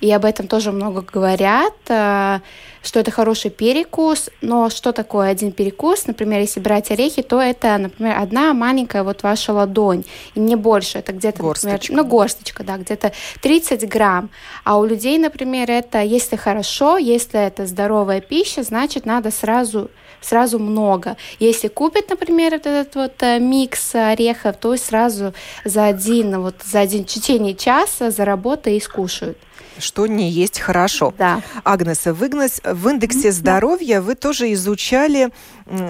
и 0.00 0.10
об 0.12 0.24
этом 0.24 0.48
тоже 0.48 0.72
много 0.72 1.02
говорят, 1.02 1.74
э, 1.88 2.40
что 2.82 3.00
это 3.00 3.10
хороший 3.10 3.50
перекус, 3.50 4.30
но 4.40 4.70
что 4.70 4.92
такое 4.92 5.30
один 5.30 5.50
перекус? 5.50 6.06
Например, 6.06 6.40
если 6.40 6.60
брать 6.60 6.90
орехи, 6.90 7.22
то 7.22 7.40
это, 7.40 7.76
например, 7.78 8.16
одна 8.18 8.54
маленькая 8.54 9.02
вот 9.02 9.22
ваша 9.22 9.52
ладонь, 9.52 10.04
и 10.34 10.40
не 10.40 10.56
больше, 10.56 10.98
это 10.98 11.12
где-то, 11.12 11.42
например, 11.42 11.80
ну, 11.88 12.04
горсточка, 12.04 12.62
да, 12.62 12.76
где-то 12.76 13.12
30 13.42 13.88
грамм, 13.88 14.30
а 14.64 14.78
у 14.78 14.84
людей, 14.84 15.18
например, 15.18 15.70
это, 15.70 16.00
если 16.00 16.36
хорошо, 16.36 16.96
если 16.96 17.40
это 17.40 17.66
здоровая 17.66 18.20
пища, 18.20 18.62
значит, 18.62 18.88
значит 18.88 19.06
надо 19.06 19.30
сразу 19.30 19.90
сразу 20.20 20.58
много. 20.58 21.16
Если 21.38 21.68
купит, 21.68 22.10
например, 22.10 22.54
этот 22.54 22.94
вот 22.94 23.22
э, 23.22 23.38
микс 23.38 23.94
орехов, 23.94 24.56
то 24.56 24.76
сразу 24.76 25.34
за 25.64 25.86
один, 25.86 26.40
вот 26.40 26.56
за 26.64 26.80
один 26.80 27.04
в 27.04 27.08
течение 27.08 27.54
часа 27.54 28.10
заработают 28.10 28.82
и 28.82 28.84
скушают 28.84 29.38
что 29.80 30.06
не 30.06 30.28
есть 30.28 30.58
хорошо. 30.58 31.14
Да. 31.16 31.40
Агнес, 31.64 32.04
в, 32.04 32.26
Игнес, 32.26 32.60
в 32.64 32.88
индексе 32.88 33.30
здоровья 33.30 34.00
вы 34.00 34.16
тоже 34.16 34.52
изучали 34.52 35.30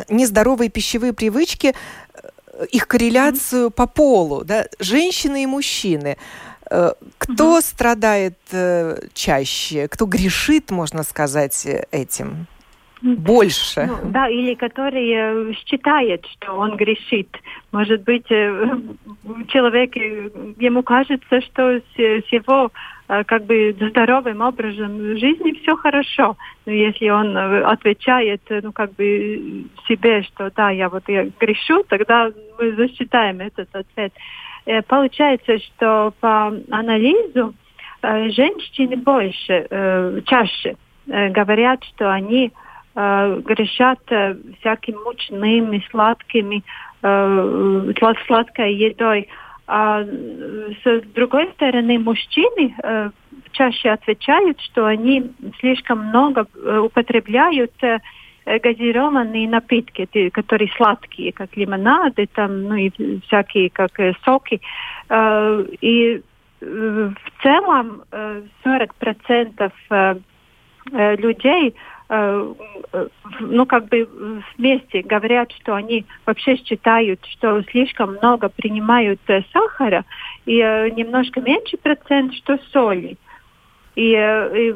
нездоровые 0.09 0.69
пищевые 0.69 1.13
привычки, 1.13 1.75
э, 2.13 2.67
их 2.71 2.87
корреляцию 2.87 3.71
по 3.71 3.87
полу, 3.87 4.45
да, 4.45 4.67
женщины 4.79 5.45
и 5.45 5.47
мужчины. 5.47 6.19
Э, 6.71 6.93
кто 7.17 7.55
угу. 7.55 7.63
страдает 7.63 8.39
чаще, 9.15 9.89
кто 9.89 10.05
грешит, 10.07 10.71
можно 10.71 11.03
сказать, 11.03 11.67
этим? 11.91 12.47
Больше. 13.03 13.87
Ну, 13.87 14.11
да, 14.11 14.29
или 14.29 14.55
который 14.55 15.11
э, 15.11 15.53
считает, 15.67 16.27
что 16.27 16.55
он 16.55 16.77
грешит. 16.77 17.29
Может 17.73 18.03
быть, 18.03 18.31
э, 18.31 18.79
человек, 19.49 19.97
э, 19.97 20.31
ему 20.59 20.83
кажется, 20.83 21.41
что 21.43 21.79
с, 21.79 21.99
с 21.99 22.33
его 22.33 22.71
как 23.25 23.47
бы 23.47 23.75
здоровым 23.81 24.43
образом 24.43 25.17
жизни 25.17 25.59
все 25.63 25.75
хорошо. 25.77 26.37
Но 26.67 26.73
если 26.73 27.09
он 27.09 27.35
отвечает, 27.35 28.43
ну, 28.51 28.71
как 28.71 28.93
бы 28.97 29.65
себе, 29.89 30.23
что 30.25 30.51
да, 30.55 30.69
я 30.69 30.91
вот 30.91 31.05
я 31.09 31.25
грешу, 31.41 31.85
тогда 31.89 32.31
мы 32.59 32.73
засчитаем 32.73 33.41
этот 33.41 33.75
ответ. 33.75 34.13
Получается, 34.89 35.59
что 35.59 36.13
по 36.21 36.53
анализу 36.71 37.55
женщины 38.03 38.97
больше, 38.97 40.21
чаще 40.27 40.77
говорят, 41.07 41.83
что 41.85 42.13
они 42.13 42.53
грешат 42.99 44.01
всякими 44.59 44.97
мучными, 45.05 45.85
сладкими, 45.91 46.65
сладкой 48.27 48.75
едой. 48.75 49.29
А 49.69 50.03
с 50.03 51.03
другой 51.15 51.49
стороны, 51.53 51.99
мужчины 51.99 52.75
чаще 53.53 53.91
отвечают, 53.91 54.61
что 54.63 54.87
они 54.87 55.31
слишком 55.61 56.07
много 56.07 56.47
употребляют 56.83 57.73
газированные 58.63 59.49
напитки, 59.49 60.31
которые 60.31 60.71
сладкие, 60.77 61.33
как 61.33 61.57
лимонады, 61.57 62.27
там, 62.27 62.65
ну 62.65 62.75
и 62.75 63.21
всякие, 63.27 63.71
как 63.71 63.99
э, 64.01 64.15
соки. 64.25 64.61
Э, 65.09 65.65
и 65.81 66.23
э, 66.61 67.11
в 67.15 67.43
целом 67.43 68.03
э, 68.11 68.43
40% 68.65 69.73
э, 69.91 70.15
э, 70.93 71.17
людей 71.17 71.75
ну, 72.11 73.67
как 73.67 73.89
бы 73.89 74.09
вместе 74.57 75.03
говорят, 75.03 75.53
что 75.53 75.75
они 75.75 76.07
вообще 76.25 76.57
считают, 76.57 77.21
что 77.27 77.63
слишком 77.65 78.15
много 78.15 78.49
принимают 78.49 79.21
э, 79.27 79.43
сахара 79.53 80.07
и 80.47 80.59
э, 80.59 80.89
немножко 80.91 81.43
меньше 81.43 81.77
процент, 81.77 82.33
что 82.35 82.59
соли. 82.73 83.19
И, 83.95 84.13
и 84.13 84.75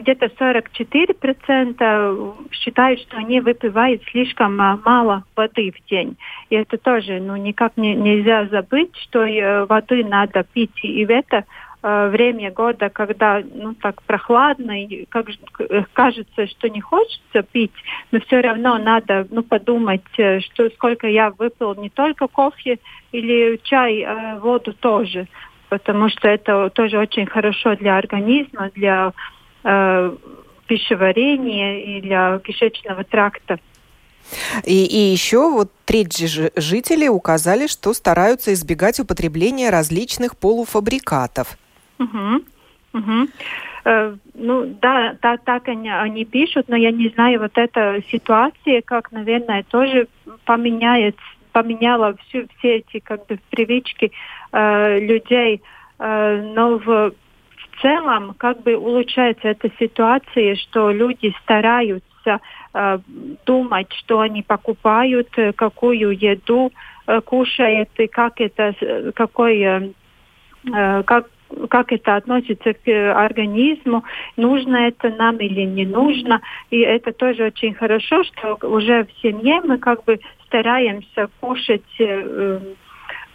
где-то 0.00 0.26
44% 0.26 2.34
считают, 2.50 3.00
что 3.00 3.16
они 3.18 3.40
выпивают 3.40 4.02
слишком 4.10 4.56
мало 4.56 5.24
воды 5.36 5.72
в 5.72 5.80
день. 5.88 6.16
И 6.50 6.56
это 6.56 6.76
тоже 6.76 7.20
ну, 7.20 7.36
никак 7.36 7.76
не, 7.76 7.94
нельзя 7.94 8.46
забыть, 8.46 8.96
что 8.96 9.20
воды 9.68 10.04
надо 10.04 10.42
пить. 10.42 10.80
И 10.82 11.04
это 11.04 11.36
Э, 11.38 11.44
время 11.82 12.50
года, 12.50 12.88
когда 12.88 13.42
ну 13.54 13.74
так 13.74 14.02
прохладно 14.02 14.82
и 14.84 15.04
как 15.06 15.28
э, 15.58 15.84
кажется, 15.92 16.46
что 16.46 16.68
не 16.68 16.80
хочется 16.80 17.42
пить, 17.42 17.72
но 18.10 18.20
все 18.20 18.40
равно 18.40 18.78
надо 18.78 19.26
ну 19.30 19.42
подумать, 19.42 20.02
э, 20.18 20.40
что 20.40 20.68
сколько 20.70 21.06
я 21.06 21.30
выпил 21.30 21.74
не 21.74 21.90
только 21.90 22.26
кофе 22.26 22.78
или 23.12 23.60
чай, 23.62 24.02
а 24.02 24.38
воду 24.38 24.72
тоже, 24.72 25.28
потому 25.68 26.08
что 26.08 26.28
это 26.28 26.70
тоже 26.70 26.98
очень 26.98 27.26
хорошо 27.26 27.76
для 27.76 27.98
организма, 27.98 28.70
для 28.74 29.12
э, 29.62 30.16
пищеварения 30.66 31.78
и 31.80 32.00
для 32.00 32.38
кишечного 32.40 33.04
тракта. 33.04 33.58
И, 34.64 34.84
и 34.86 35.12
еще 35.12 35.50
вот 35.50 35.70
треть 35.84 36.18
жителей 36.56 37.08
указали, 37.08 37.68
что 37.68 37.94
стараются 37.94 38.52
избегать 38.52 38.98
употребления 38.98 39.70
различных 39.70 40.36
полуфабрикатов. 40.36 41.56
Угу. 41.98 43.28
Э, 43.84 44.16
ну 44.34 44.76
да, 44.80 45.16
да, 45.22 45.36
так 45.36 45.68
они, 45.68 45.90
они 45.90 46.24
пишут, 46.24 46.68
но 46.68 46.76
я 46.76 46.90
не 46.90 47.08
знаю, 47.10 47.40
вот 47.40 47.52
эта 47.56 48.02
ситуация, 48.10 48.82
как, 48.82 49.12
наверное, 49.12 49.64
тоже 49.64 50.08
поменяет, 50.44 51.16
поменяла 51.52 52.16
всю, 52.16 52.46
все 52.58 52.76
эти 52.78 52.98
как 53.00 53.26
бы 53.26 53.38
привычки 53.50 54.12
э, 54.52 55.00
людей. 55.00 55.62
Э, 55.98 56.42
но 56.54 56.78
в, 56.78 56.84
в 56.84 57.82
целом 57.82 58.34
как 58.38 58.62
бы 58.62 58.76
улучшается 58.76 59.48
эта 59.48 59.70
ситуация, 59.78 60.56
что 60.56 60.90
люди 60.90 61.34
стараются 61.42 62.40
э, 62.74 62.98
думать, 63.44 63.92
что 63.92 64.20
они 64.20 64.42
покупают, 64.42 65.28
э, 65.36 65.52
какую 65.52 66.10
еду 66.10 66.72
э, 67.06 67.20
кушают 67.20 67.90
и 67.98 68.06
как 68.06 68.40
это, 68.40 68.74
э, 68.80 69.12
какой 69.12 69.60
э, 69.60 69.90
э 70.74 71.02
как 71.04 71.28
как 71.68 71.92
это 71.92 72.16
относится 72.16 72.74
к 72.74 72.88
э, 72.88 73.12
организму, 73.12 74.04
нужно 74.36 74.76
это 74.76 75.10
нам 75.10 75.36
или 75.38 75.62
не 75.62 75.86
нужно. 75.86 76.40
И 76.70 76.80
это 76.80 77.12
тоже 77.12 77.44
очень 77.44 77.74
хорошо, 77.74 78.24
что 78.24 78.58
уже 78.62 79.04
в 79.04 79.22
семье 79.22 79.60
мы 79.62 79.78
как 79.78 80.04
бы 80.04 80.18
стараемся 80.46 81.28
кушать 81.40 81.82
э, 81.98 82.60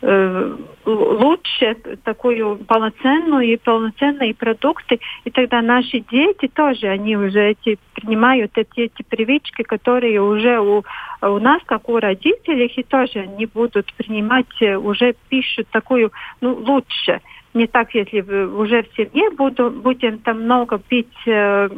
э, 0.01 0.57
лучше 0.85 1.77
такую 2.03 2.57
полноценную 2.57 3.47
и 3.47 3.57
полноценные 3.57 4.33
продукты, 4.33 4.99
и 5.23 5.29
тогда 5.29 5.61
наши 5.61 5.99
дети 5.99 6.47
тоже, 6.47 6.87
они 6.87 7.15
уже 7.15 7.51
эти 7.51 7.77
принимают 7.93 8.51
эти, 8.57 8.81
эти 8.81 9.03
привычки, 9.03 9.61
которые 9.61 10.21
уже 10.21 10.59
у, 10.59 10.83
у 11.21 11.39
нас, 11.39 11.61
как 11.65 11.87
у 11.87 11.99
родителей, 11.99 12.71
и 12.75 12.83
тоже 12.83 13.19
они 13.19 13.45
будут 13.45 13.93
принимать 13.93 14.61
уже 14.61 15.15
пищу 15.29 15.63
такую, 15.71 16.11
ну, 16.41 16.55
лучше 16.55 17.21
не 17.53 17.67
так, 17.67 17.93
если 17.93 18.21
уже 18.21 18.83
в 18.83 18.95
семье 18.95 19.29
буду, 19.31 19.69
будем 19.71 20.19
там 20.19 20.43
много 20.43 20.79
пить 20.79 21.07
э, 21.25 21.69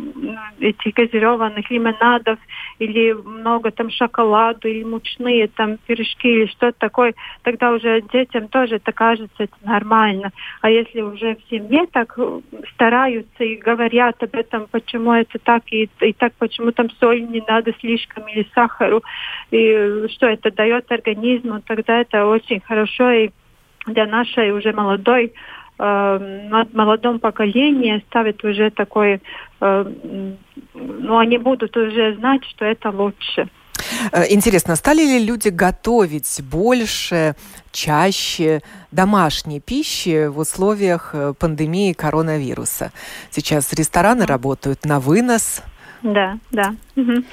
этих 0.60 0.94
газированных 0.94 1.70
лимонадов 1.72 2.38
или 2.80 3.14
много 3.14 3.72
там 3.72 3.90
шоколаду 3.90 4.68
или 4.68 4.84
мучные 4.84 5.48
там 5.48 5.78
пирожки 5.88 6.28
или 6.28 6.46
что-то 6.48 6.78
такое, 6.78 7.16
тогда 7.42 7.72
уже 7.72 8.02
детям 8.14 8.50
тоже 8.50 8.76
это 8.76 8.92
кажется 8.92 9.34
это 9.44 9.56
нормально. 9.64 10.32
А 10.62 10.70
если 10.70 11.02
уже 11.02 11.36
в 11.36 11.50
семье 11.50 11.88
так 11.92 12.18
стараются 12.76 13.44
и 13.44 13.56
говорят 13.56 14.22
об 14.22 14.36
этом, 14.36 14.68
почему 14.70 15.14
это 15.14 15.40
так 15.40 15.64
и, 15.72 15.90
и 16.02 16.14
так, 16.14 16.34
почему 16.38 16.72
там 16.72 16.90
соль 17.00 17.24
не 17.24 17.44
надо 17.48 17.74
слишком 17.80 18.28
или 18.28 18.48
сахару, 18.54 19.02
и 19.50 20.08
что 20.10 20.28
это 20.28 20.52
дает 20.52 20.92
организму, 20.92 21.62
тогда 21.62 22.02
это 22.02 22.28
очень 22.28 22.62
хорошо 22.62 23.10
и 23.12 23.30
для 23.88 24.06
нашей 24.06 24.52
уже 24.52 24.72
молодой 24.72 25.34
э, 25.84 26.66
молодом 26.74 27.20
поколении 27.20 28.04
ставят 28.10 28.44
уже 28.44 28.72
такой, 28.72 29.22
э, 29.62 29.86
ну, 30.74 31.18
они 31.18 31.38
будут 31.38 31.76
уже 31.78 32.16
знать, 32.16 32.44
что 32.46 32.66
это 32.66 32.90
лучше. 32.90 33.50
Э, 34.12 34.24
интересно, 34.30 34.76
стали 34.76 35.02
ли 35.02 35.26
люди 35.26 35.50
готовить 35.50 36.42
больше, 36.50 37.36
чаще 37.72 38.62
домашней 38.92 39.60
пищи 39.60 40.28
в 40.28 40.40
условиях 40.40 41.12
э, 41.14 41.34
пандемии 41.38 41.94
коронавируса? 41.94 42.92
Сейчас 43.30 43.74
рестораны 43.74 44.26
работают 44.26 44.86
на 44.86 45.00
вынос. 45.00 45.64
Да, 46.04 46.38
да. 46.52 46.76
Угу. 46.98 47.24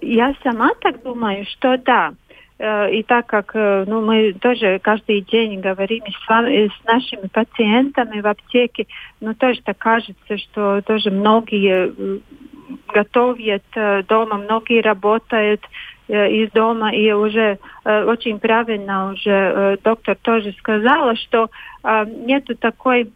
Я 0.00 0.34
сама 0.42 0.70
так 0.80 1.02
думаю, 1.02 1.46
что 1.46 1.78
да. 1.78 2.12
Э, 2.58 2.90
и 2.92 3.02
так 3.02 3.26
как 3.26 3.52
э, 3.54 3.84
ну, 3.86 4.02
мы 4.02 4.34
тоже 4.34 4.78
каждый 4.78 5.22
день 5.22 5.60
говорим 5.60 6.04
с, 6.06 6.28
вами, 6.28 6.68
с 6.68 6.84
нашими 6.84 7.26
пациентами 7.28 8.20
в 8.20 8.26
аптеке, 8.26 8.86
но 9.20 9.34
тоже 9.34 9.60
так 9.62 9.78
кажется, 9.78 10.38
что 10.38 10.80
тоже 10.82 11.10
многие 11.10 11.92
э, 11.96 12.18
готовят 12.88 13.64
дома, 14.08 14.36
многие 14.38 14.80
работают 14.80 15.60
из 16.08 16.50
дома, 16.52 16.92
и 16.94 17.12
уже 17.12 17.58
очень 17.84 18.38
правильно 18.38 19.12
уже 19.12 19.78
доктор 19.84 20.16
тоже 20.22 20.52
сказала, 20.58 21.14
что 21.16 21.50
нету 22.06 22.56
такой 22.56 23.12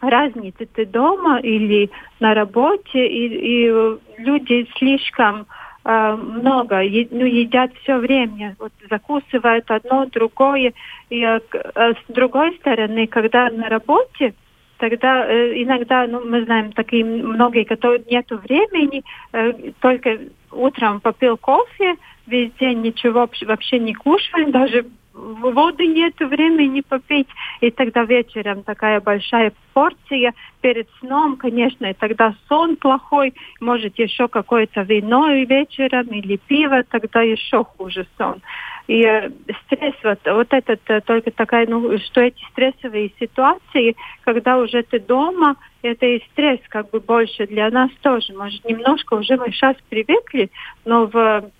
разницы 0.00 0.66
ты 0.66 0.86
дома 0.86 1.38
или 1.40 1.90
на 2.18 2.34
работе, 2.34 3.06
и, 3.06 3.66
и 3.66 3.72
люди 4.18 4.68
слишком 4.76 5.42
э, 5.42 5.44
много, 5.84 6.74
е, 6.82 7.08
ну, 7.10 7.24
едят 7.24 7.70
все 7.82 7.96
время, 7.96 8.54
вот 8.58 8.72
закусывают 8.90 9.70
одно, 9.70 10.06
другое. 10.06 10.72
И 11.08 11.22
э, 11.22 11.40
с 11.74 12.12
другой 12.12 12.54
стороны, 12.56 13.06
когда 13.06 13.48
на 13.50 13.68
работе, 13.68 14.34
тогда 14.76 15.26
э, 15.26 15.62
иногда, 15.62 16.06
ну, 16.06 16.24
мы 16.24 16.44
знаем 16.44 16.72
такие 16.72 17.04
многие, 17.04 17.64
которые 17.64 18.02
нету 18.10 18.38
времени, 18.38 19.02
э, 19.32 19.72
только 19.80 20.18
утром 20.52 21.00
попил 21.00 21.36
кофе, 21.36 21.96
весь 22.26 22.52
день 22.60 22.82
ничего 22.82 23.28
вообще 23.46 23.78
не 23.78 23.94
кушаем, 23.94 24.50
даже 24.60 24.84
воды 25.20 25.86
нет 25.86 26.18
времени 26.18 26.80
попить, 26.80 27.28
и 27.60 27.70
тогда 27.70 28.04
вечером 28.04 28.62
такая 28.62 29.00
большая 29.00 29.52
порция 29.72 30.34
перед 30.60 30.88
сном, 30.98 31.36
конечно, 31.36 31.86
и 31.86 31.94
тогда 31.94 32.34
сон 32.48 32.76
плохой, 32.76 33.34
может 33.60 33.98
еще 33.98 34.28
какое-то 34.28 34.82
вино 34.82 35.30
вечером 35.30 36.06
или 36.08 36.36
пиво, 36.36 36.82
тогда 36.84 37.22
еще 37.22 37.64
хуже 37.64 38.06
сон. 38.18 38.40
И 38.86 39.04
э, 39.04 39.30
стресс, 39.66 39.94
вот, 40.02 40.18
вот 40.26 40.48
этот 40.50 40.80
э, 40.88 41.00
только 41.02 41.30
такая, 41.30 41.66
ну, 41.68 41.96
что 41.98 42.22
эти 42.22 42.42
стрессовые 42.50 43.12
ситуации, 43.20 43.94
когда 44.22 44.58
уже 44.58 44.82
ты 44.82 44.98
дома, 44.98 45.56
это 45.82 46.06
и 46.06 46.22
стресс 46.32 46.60
как 46.68 46.90
бы 46.90 47.00
больше 47.00 47.46
для 47.46 47.70
нас 47.70 47.90
тоже. 48.02 48.32
Может, 48.32 48.64
немножко 48.64 49.14
уже 49.14 49.36
мы 49.36 49.52
сейчас 49.52 49.76
привыкли, 49.88 50.50
но 50.84 51.06
в 51.06 51.50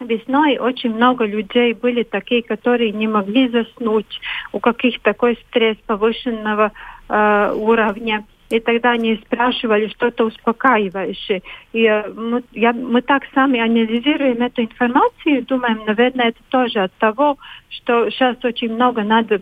весной 0.00 0.58
очень 0.58 0.94
много 0.94 1.24
людей 1.24 1.72
были 1.74 2.02
такие, 2.02 2.42
которые 2.42 2.92
не 2.92 3.08
могли 3.08 3.48
заснуть, 3.48 4.20
у 4.52 4.60
каких 4.60 5.00
такой 5.00 5.38
стресс 5.48 5.76
повышенного 5.86 6.72
э, 7.08 7.52
уровня. 7.54 8.24
И 8.50 8.58
тогда 8.58 8.90
они 8.92 9.14
спрашивали 9.24 9.86
что-то 9.88 10.24
успокаивающее. 10.24 11.42
И 11.72 11.84
э, 11.84 12.08
мы, 12.12 12.42
я, 12.52 12.72
мы 12.72 13.00
так 13.02 13.22
сами 13.32 13.60
анализируем 13.60 14.42
эту 14.42 14.62
информацию 14.62 15.38
и 15.38 15.42
думаем, 15.42 15.82
наверное, 15.86 16.28
это 16.28 16.40
тоже 16.48 16.80
от 16.80 16.92
того, 16.94 17.38
что 17.68 18.10
сейчас 18.10 18.36
очень 18.44 18.74
много 18.74 19.02
надо 19.02 19.40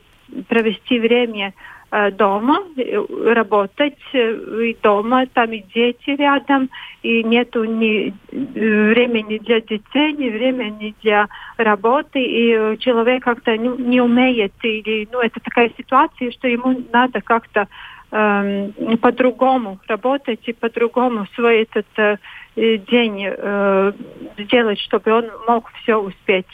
провести 0.49 0.99
время 0.99 1.55
дома, 1.91 2.65
э, 2.77 3.33
работать 3.33 3.99
э, 4.13 4.63
и 4.63 4.77
дома, 4.83 5.27
там 5.27 5.53
и 5.53 5.65
дети 5.75 6.11
рядом, 6.11 6.69
и 7.03 7.23
нету 7.23 7.65
ни 7.65 8.13
времени 8.31 9.39
для 9.39 9.61
детей, 9.61 10.13
ни 10.13 10.29
времени 10.29 10.95
для 11.03 11.29
работы, 11.57 12.23
и 12.23 12.79
человек 12.79 13.23
как-то 13.25 13.57
не, 13.57 13.69
не 13.69 14.01
умеет, 14.03 14.53
или 14.63 15.09
ну, 15.11 15.21
это 15.21 15.41
такая 15.41 15.71
ситуация, 15.79 16.31
что 16.31 16.47
ему 16.47 16.85
надо 16.93 17.23
как-то 17.23 17.69
э, 18.11 18.97
по-другому 19.01 19.79
работать 19.89 20.41
и 20.47 20.53
по-другому 20.53 21.27
свой 21.35 21.63
этот 21.63 21.87
э, 21.97 22.17
день 22.57 23.25
э, 23.27 23.93
сделать, 24.39 24.81
чтобы 24.81 25.13
он 25.13 25.31
мог 25.47 25.71
все 25.83 25.97
успеть. 25.97 26.47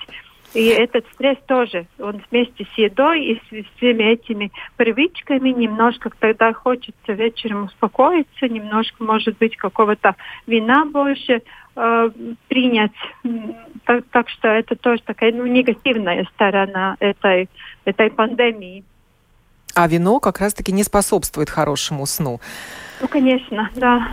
И 0.54 0.66
этот 0.66 1.04
стресс 1.12 1.37
тоже, 1.46 1.87
он 1.99 2.23
вместе 2.30 2.64
с 2.64 2.78
едой 2.78 3.25
и 3.25 3.42
с 3.50 3.66
всеми 3.76 4.04
этими 4.04 4.52
привычками 4.76 5.50
немножко 5.50 6.11
тогда 6.18 6.52
хочется 6.52 7.12
вечером 7.12 7.64
успокоиться, 7.64 8.49
немножко, 8.49 9.02
может 9.02 9.37
быть, 9.38 9.56
какого-то 9.56 10.14
вина 10.46 10.84
больше 10.84 11.42
э, 11.75 12.11
принять. 12.49 12.92
Так, 13.84 14.04
так 14.12 14.28
что 14.28 14.49
это 14.49 14.76
тоже 14.76 15.02
такая 15.02 15.32
ну, 15.32 15.44
негативная 15.44 16.25
сторона 16.34 16.96
этой, 17.00 17.49
этой 17.84 18.11
пандемии. 18.11 18.84
А 19.75 19.88
вино 19.88 20.20
как 20.20 20.38
раз-таки 20.38 20.70
не 20.70 20.84
способствует 20.84 21.50
хорошему 21.50 22.06
сну. 22.06 22.40
Ну, 23.00 23.08
конечно, 23.08 23.70
да. 23.75 24.06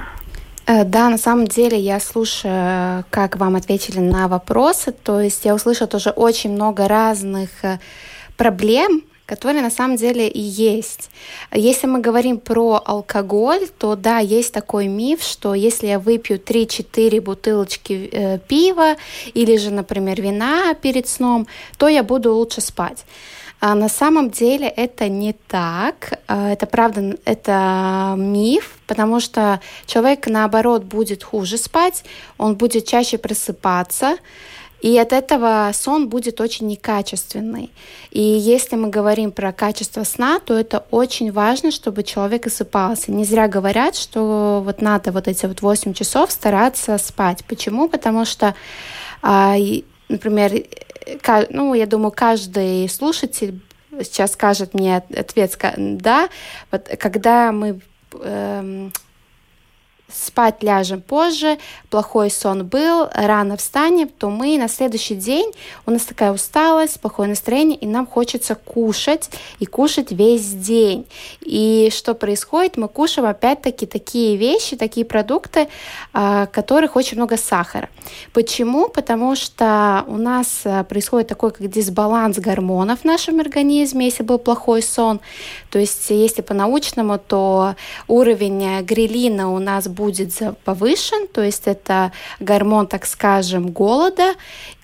Э, 0.68 0.84
да, 0.84 1.10
на 1.10 1.18
самом 1.18 1.48
деле 1.48 1.77
я 1.77 2.00
слушаю, 2.00 3.06
как 3.10 3.38
вам 3.38 3.56
ответили 3.56 4.00
на 4.00 4.27
вопросы. 4.27 4.91
То 4.91 5.20
есть 5.20 5.46
я 5.46 5.56
услышала 5.56 5.88
тоже 5.88 6.12
очень 6.12 6.51
много 6.51 6.88
разных 6.88 7.50
э, 7.63 7.80
проблем, 8.38 9.03
которые 9.25 9.62
на 9.62 9.72
самом 9.72 9.96
деле 9.96 10.27
и 10.27 10.41
есть. 10.41 11.10
Если 11.53 11.88
мы 11.88 12.01
говорим 12.01 12.38
про 12.38 12.82
алкоголь, 12.86 13.68
то 13.77 13.96
да, 13.96 14.20
есть 14.20 14.53
такой 14.53 14.88
миф, 14.88 15.24
что 15.24 15.53
если 15.53 15.88
я 15.88 16.00
выпью 16.00 16.38
3-4 16.38 17.22
бутылочки 17.22 18.10
э, 18.12 18.39
пива 18.39 18.96
или 19.34 19.58
же, 19.58 19.72
например, 19.72 20.22
вина 20.22 20.74
перед 20.74 21.08
сном, 21.08 21.48
то 21.77 21.88
я 21.88 22.03
буду 22.03 22.34
лучше 22.34 22.62
спать. 22.62 23.06
А 23.62 23.75
на 23.75 23.89
самом 23.89 24.32
деле 24.32 24.68
это 24.68 25.08
не 25.08 25.34
так. 25.34 26.20
А, 26.27 26.51
это 26.51 26.65
правда, 26.65 27.15
это 27.25 28.15
миф, 28.18 28.80
потому 28.91 29.21
что 29.21 29.62
человек, 29.86 30.27
наоборот, 30.27 30.83
будет 30.83 31.24
хуже 31.24 31.58
спать, 31.58 32.04
он 32.38 32.56
будет 32.56 32.86
чаще 32.86 33.17
просыпаться, 33.17 34.17
и 34.82 34.97
от 34.97 35.13
этого 35.13 35.71
сон 35.73 36.10
будет 36.10 36.41
очень 36.41 36.67
некачественный. 36.67 37.71
И 38.10 38.21
если 38.21 38.75
мы 38.75 38.89
говорим 38.89 39.32
про 39.32 39.54
качество 39.54 40.04
сна, 40.04 40.39
то 40.39 40.54
это 40.54 40.84
очень 40.91 41.32
важно, 41.32 41.71
чтобы 41.71 42.04
человек 42.04 42.47
осыпался. 42.47 43.13
Не 43.13 43.23
зря 43.23 43.47
говорят, 43.47 43.95
что 43.95 44.62
вот 44.65 44.82
надо 44.82 45.13
вот 45.13 45.30
эти 45.30 45.45
вот 45.45 45.62
8 45.62 45.93
часов 45.93 46.30
стараться 46.30 46.97
спать. 46.97 47.45
Почему? 47.45 47.88
Потому 47.88 48.25
что 48.25 48.56
а, 49.21 49.56
например, 50.10 50.51
ну, 51.49 51.73
я 51.75 51.86
думаю, 51.86 52.12
каждый 52.12 52.89
слушатель 52.89 53.62
сейчас 54.04 54.34
скажет 54.34 54.73
мне 54.73 54.97
ответ, 54.97 55.58
да, 55.77 56.30
вот 56.71 56.89
когда 56.99 57.51
мы 57.51 57.80
эм, 58.19 58.91
спать 60.13 60.63
ляжем 60.63 61.02
позже, 61.02 61.58
плохой 61.89 62.30
сон 62.30 62.65
был, 62.65 63.10
рано 63.13 63.58
встанем, 63.58 64.10
то 64.10 64.30
мы 64.30 64.58
на 64.58 64.67
следующий 64.67 65.15
день, 65.15 65.52
у 65.86 65.91
нас 65.91 66.04
такая 66.04 66.32
усталость, 66.32 67.00
плохое 67.00 67.30
настроение, 67.30 67.78
и 67.78 67.86
нам 67.86 68.06
хочется 68.06 68.56
кушать, 68.56 69.30
и 69.60 69.65
кушать 69.65 70.12
весь 70.12 70.52
день. 70.54 71.06
И 71.41 71.89
что 71.91 72.13
происходит? 72.13 72.78
Мы 72.78 72.88
кушаем 72.88 73.28
опять-таки 73.28 73.86
такие 73.86 74.38
вещи, 74.38 74.76
такие 74.76 75.06
продукты, 75.06 75.67
а, 76.13 76.45
которых 76.47 76.95
очень 76.95 77.17
много 77.17 77.38
сахара. 77.38 77.89
Почему? 78.34 78.89
Потому 78.89 79.36
что 79.36 80.04
у 80.08 80.17
нас 80.17 80.62
а, 80.65 80.84
происходит 80.84 81.28
такой 81.28 81.52
как 81.52 81.69
дисбаланс 81.69 82.38
гормонов 82.38 83.02
в 83.02 83.06
нашем 83.06 83.39
организме, 83.39 84.06
если 84.06 84.24
был 84.24 84.38
плохой 84.38 84.82
сон. 84.82 85.19
То 85.69 85.80
есть, 85.80 86.10
если 86.10 86.41
по-научному, 86.41 87.17
то 87.17 87.76
уровень 88.08 88.82
грелина 88.82 89.54
у 89.54 89.60
нас 89.60 89.88
будет 89.88 90.00
будет 90.01 90.33
повышен, 90.63 91.27
то 91.27 91.41
есть 91.43 91.67
это 91.67 92.11
гормон, 92.39 92.87
так 92.87 93.05
скажем, 93.05 93.69
голода, 93.69 94.33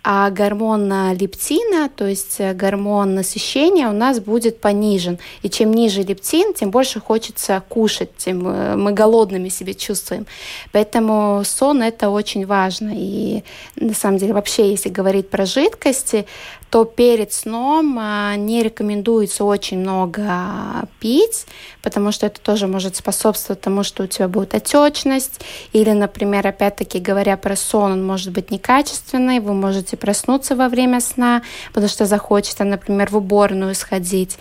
а 0.09 0.29
гормон 0.29 0.89
лептина, 1.17 1.89
то 1.89 2.07
есть 2.07 2.39
гормон 2.39 3.13
насыщения 3.13 3.89
у 3.89 3.91
нас 3.91 4.21
будет 4.21 4.61
понижен. 4.61 5.19
И 5.41 5.49
чем 5.49 5.73
ниже 5.73 6.01
лептин, 6.01 6.53
тем 6.53 6.71
больше 6.71 7.01
хочется 7.01 7.61
кушать, 7.67 8.15
тем 8.15 8.47
э, 8.47 8.77
мы 8.77 8.93
голодными 8.93 9.49
себя 9.49 9.73
чувствуем. 9.73 10.25
Поэтому 10.71 11.41
сон 11.43 11.81
это 11.83 12.09
очень 12.09 12.45
важно. 12.45 12.93
И 12.95 13.43
на 13.75 13.93
самом 13.93 14.17
деле 14.17 14.31
вообще, 14.31 14.71
если 14.71 14.87
говорить 14.87 15.29
про 15.29 15.45
жидкости, 15.45 16.25
то 16.69 16.83
перед 16.83 17.31
сном 17.31 17.97
а, 17.99 18.35
не 18.35 18.61
рекомендуется 18.61 19.45
очень 19.45 19.79
много 19.79 20.87
пить, 20.99 21.45
потому 21.81 22.11
что 22.11 22.25
это 22.25 22.41
тоже 22.41 22.67
может 22.67 22.95
способствовать 22.95 23.61
тому, 23.61 23.83
что 23.83 24.03
у 24.03 24.07
тебя 24.07 24.27
будет 24.27 24.53
отечность, 24.53 25.41
или, 25.71 25.91
например, 25.91 26.45
опять-таки 26.45 26.99
говоря 26.99 27.37
про 27.37 27.55
сон, 27.55 27.93
он 27.93 28.05
может 28.05 28.31
быть 28.31 28.51
некачественный, 28.51 29.39
вы 29.39 29.53
можете 29.53 29.95
проснуться 29.97 30.55
во 30.55 30.69
время 30.69 31.01
сна, 31.01 31.41
потому 31.73 31.89
что 31.89 32.05
захочется, 32.05 32.63
например, 32.63 33.09
в 33.09 33.17
уборную 33.17 33.75
сходить. 33.75 34.37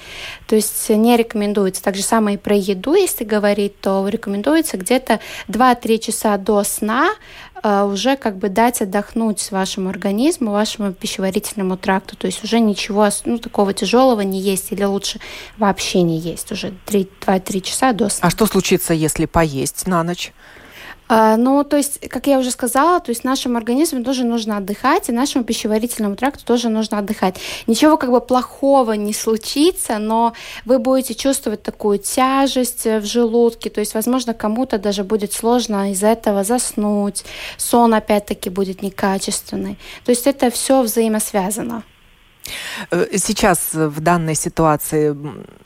То 0.47 0.57
есть 0.57 0.89
не 0.89 1.17
рекомендуется. 1.17 1.83
Так 1.83 1.97
же 1.97 2.03
самое 2.03 2.37
и 2.37 2.41
про 2.41 2.55
еду, 2.55 2.95
если 2.95 3.25
говорить, 3.25 3.81
то 3.81 4.07
рекомендуется 4.09 4.77
где-то 4.77 5.21
2-3 5.49 5.99
часа 5.99 6.37
до 6.37 6.63
сна 6.65 7.09
а, 7.63 7.85
уже 7.85 8.17
как 8.17 8.37
бы 8.37 8.49
дать 8.49 8.81
отдохнуть 8.81 9.51
вашему 9.51 9.91
организму, 9.91 10.53
вашему 10.53 10.93
пищеварительному 10.93 11.77
тракту. 11.77 12.17
То 12.17 12.27
есть 12.27 12.45
уже 12.45 12.61
ничего 12.61 13.09
ну, 13.25 13.39
такого 13.39 13.73
тяжелого 13.73 14.21
не 14.21 14.41
есть 14.41 14.73
или 14.73 14.85
лучше 14.85 15.21
вообще 15.57 16.03
не 16.03 16.19
есть 16.19 16.53
уже 16.53 16.75
2-3 16.87 17.61
часа 17.61 17.93
до 17.93 18.09
сна. 18.09 18.29
А 18.29 18.31
что 18.31 18.47
случится, 18.47 18.95
если 18.95 19.27
поесть 19.27 19.87
на 19.87 20.03
ночь? 20.03 20.33
А, 21.09 21.37
ну, 21.37 21.63
то 21.65 21.77
есть, 21.77 22.01
как 22.09 22.27
я 22.27 22.39
уже 22.39 22.51
сказала, 22.51 23.01
то 23.01 23.11
есть 23.11 23.25
нашему 23.25 23.57
организму 23.57 24.03
тоже 24.03 24.25
нужно 24.25 24.57
отдыхать, 24.57 25.09
и 25.09 25.13
нашему 25.13 25.45
пищеварительному 25.45 26.17
тракту 26.17 26.45
тоже 26.45 26.69
нужно 26.69 26.99
отдыхать. 26.99 27.37
Ничего 27.67 27.97
как 27.97 28.11
бы 28.11 28.21
плохого 28.21 28.93
не 28.93 29.13
случится, 29.13 29.99
но 29.99 30.33
вы 30.65 30.79
будете 30.79 31.15
чувствовать 31.15 31.63
такую 31.63 31.99
тяжесть 31.99 32.85
в 32.85 33.05
желудке, 33.05 33.71
то 33.71 33.81
есть, 33.81 33.95
возможно, 33.95 34.35
кому-то 34.35 34.79
даже 34.79 35.05
будет 35.05 35.33
сложно 35.33 35.93
из-за 35.93 36.09
этого 36.09 36.43
заснуть, 36.45 37.25
сон 37.57 37.95
опять-таки 37.95 38.51
будет 38.51 38.83
некачественный. 38.83 39.79
То 40.05 40.11
есть 40.11 40.27
это 40.27 40.51
все 40.51 40.83
взаимосвязано. 40.83 41.85
Э, 42.91 43.07
сейчас 43.17 43.71
в 43.73 44.01
данной 44.01 44.35
ситуации 44.35 45.17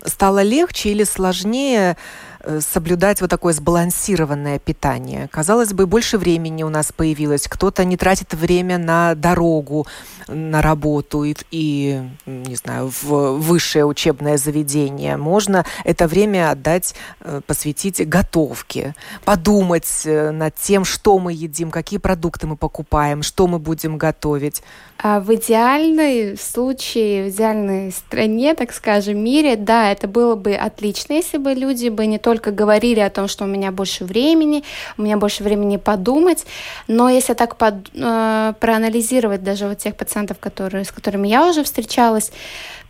стало 0.04 0.42
легче 0.42 0.90
или 0.90 1.04
сложнее 1.04 1.96
э, 1.96 2.29
соблюдать 2.60 3.20
вот 3.20 3.30
такое 3.30 3.52
сбалансированное 3.52 4.58
питание? 4.58 5.28
Казалось 5.30 5.72
бы, 5.72 5.86
больше 5.86 6.18
времени 6.18 6.62
у 6.62 6.68
нас 6.68 6.92
появилось. 6.92 7.48
Кто-то 7.48 7.84
не 7.84 7.96
тратит 7.96 8.34
время 8.34 8.78
на 8.78 9.14
дорогу, 9.14 9.86
на 10.28 10.62
работу 10.62 11.24
и, 11.24 11.34
и 11.50 12.02
не 12.26 12.54
знаю, 12.54 12.92
в 13.02 13.38
высшее 13.38 13.84
учебное 13.84 14.36
заведение. 14.36 15.16
Можно 15.16 15.64
это 15.84 16.06
время 16.06 16.50
отдать, 16.50 16.94
э, 17.20 17.40
посвятить 17.46 18.08
готовке, 18.08 18.94
подумать 19.24 20.02
над 20.04 20.54
тем, 20.56 20.84
что 20.84 21.18
мы 21.18 21.32
едим, 21.32 21.70
какие 21.70 21.98
продукты 21.98 22.46
мы 22.46 22.56
покупаем, 22.56 23.22
что 23.22 23.46
мы 23.46 23.58
будем 23.58 23.98
готовить. 23.98 24.62
А 25.02 25.20
в 25.20 25.34
идеальной 25.34 26.36
случае, 26.36 27.24
в 27.24 27.28
идеальной 27.30 27.90
стране, 27.90 28.54
так 28.54 28.72
скажем, 28.72 29.18
мире, 29.22 29.56
да, 29.56 29.90
это 29.90 30.06
было 30.08 30.34
бы 30.34 30.54
отлично, 30.54 31.14
если 31.14 31.38
бы 31.38 31.54
люди 31.54 31.88
бы 31.88 32.06
не 32.06 32.18
только 32.18 32.29
говорили 32.38 33.00
о 33.00 33.10
том, 33.10 33.28
что 33.28 33.44
у 33.44 33.46
меня 33.46 33.72
больше 33.72 34.04
времени, 34.04 34.62
у 34.96 35.02
меня 35.02 35.16
больше 35.16 35.42
времени 35.42 35.76
подумать, 35.76 36.46
но 36.86 37.08
если 37.08 37.34
так 37.34 37.56
под, 37.56 37.74
э, 37.94 38.54
проанализировать 38.60 39.42
даже 39.42 39.66
вот 39.66 39.78
тех 39.78 39.96
пациентов, 39.96 40.38
которые, 40.38 40.84
с 40.84 40.92
которыми 40.92 41.28
я 41.28 41.48
уже 41.48 41.62
встречалась, 41.64 42.32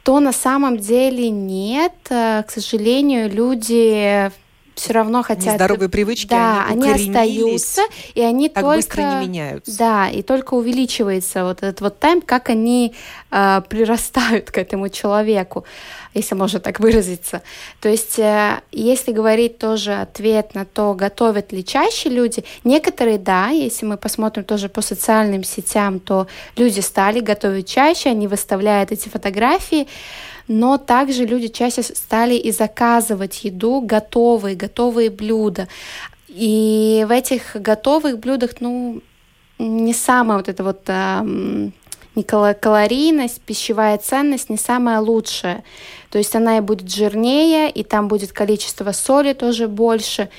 то 0.03 0.21
на 0.21 0.33
самом 0.33 0.79
деле 0.79 1.31
нет. 1.31 1.93
Э, 2.11 2.43
к 2.43 2.51
сожалению, 2.51 3.31
люди 3.31 4.31
все 4.81 4.95
равно 4.95 5.23
хотят... 5.23 5.57
Здоровые 5.57 5.91
привычки, 5.91 6.29
да, 6.29 6.65
они, 6.67 6.91
они 6.91 7.09
остаются, 7.09 7.83
и 8.15 8.23
они 8.23 8.49
так 8.49 8.65
только... 8.65 8.77
быстро 8.77 9.03
не 9.03 9.27
меняются. 9.27 9.79
Да, 9.79 10.09
и 10.09 10.23
только 10.23 10.55
увеличивается 10.55 11.45
вот 11.45 11.59
этот 11.59 11.83
вот 11.83 11.99
тайм, 11.99 12.23
как 12.23 12.49
они 12.49 12.95
э, 13.31 13.61
прирастают 13.69 14.51
к 14.51 14.57
этому 14.57 14.89
человеку, 14.89 15.65
если 16.15 16.35
можно 16.35 16.61
так 16.61 16.81
выразиться. 16.81 17.43
То 17.81 17.91
есть, 17.91 18.19
э, 18.19 18.61
если 18.73 19.13
говорить 19.13 19.59
тоже 19.59 19.93
ответ 19.93 20.55
на 20.55 20.65
то, 20.65 20.95
готовят 20.95 21.53
ли 21.53 21.63
чаще 21.63 22.09
люди, 22.09 22.43
некоторые 22.65 23.19
да, 23.19 23.49
если 23.49 23.85
мы 23.85 23.99
посмотрим 23.99 24.45
тоже 24.45 24.71
по 24.71 24.81
социальным 24.81 25.45
сетям, 25.45 26.01
то 26.01 26.27
люди 26.57 26.81
стали 26.81 27.21
готовить 27.21 27.69
чаще, 27.69 28.09
они 28.09 28.29
выставляют 28.29 28.93
эти 28.93 29.11
фотографии, 29.11 29.87
но 30.51 30.79
также 30.79 31.27
люди 31.27 31.47
чаще 31.47 31.85
стали 31.85 32.35
и 32.35 32.51
заказывать 32.51 33.45
еду 33.45 33.81
готовые, 33.81 34.57
готовые 34.57 35.09
блюда. 35.09 35.69
И 36.27 37.07
в 37.09 37.13
этих 37.13 37.55
готовых 37.55 38.19
блюдах, 38.19 38.55
ну, 38.59 39.01
не 39.61 39.95
самая 39.95 40.39
вот 40.39 40.49
эта 40.49 40.65
вот 40.65 40.89
не 42.17 42.25
калорийность, 42.25 43.41
пищевая 43.43 43.97
ценность 43.99 44.51
не 44.51 44.57
самая 44.57 44.99
лучшая. 44.99 45.63
То 46.11 46.19
есть 46.19 46.35
она 46.35 46.57
и 46.59 46.61
будет 46.61 46.91
жирнее, 46.91 47.71
и 47.71 47.85
там 47.85 48.09
будет 48.09 48.33
количество 48.33 48.91
соли 48.91 49.35
тоже 49.35 49.69
больше. 49.69 50.31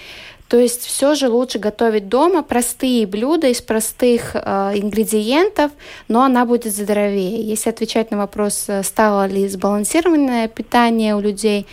То 0.51 0.59
есть 0.59 0.85
все 0.85 1.15
же 1.15 1.29
лучше 1.29 1.59
готовить 1.59 2.09
дома 2.09 2.43
простые 2.43 3.07
блюда 3.07 3.47
из 3.47 3.61
простых 3.61 4.35
э, 4.35 4.39
ингредиентов, 4.75 5.71
но 6.09 6.23
она 6.23 6.45
будет 6.45 6.73
здоровее. 6.73 7.41
Если 7.41 7.69
отвечать 7.69 8.11
на 8.11 8.17
вопрос, 8.17 8.65
э, 8.67 8.83
стало 8.83 9.27
ли 9.27 9.47
сбалансированное 9.47 10.49
питание 10.49 11.15
у 11.15 11.21
людей, 11.21 11.67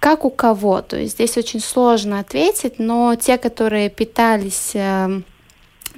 как 0.00 0.26
у 0.26 0.30
кого. 0.30 0.82
То 0.82 0.98
есть 0.98 1.14
здесь 1.14 1.38
очень 1.38 1.60
сложно 1.60 2.18
ответить, 2.18 2.78
но 2.78 3.14
те, 3.14 3.38
которые 3.38 3.88
питались 3.88 4.72
э, 4.74 5.22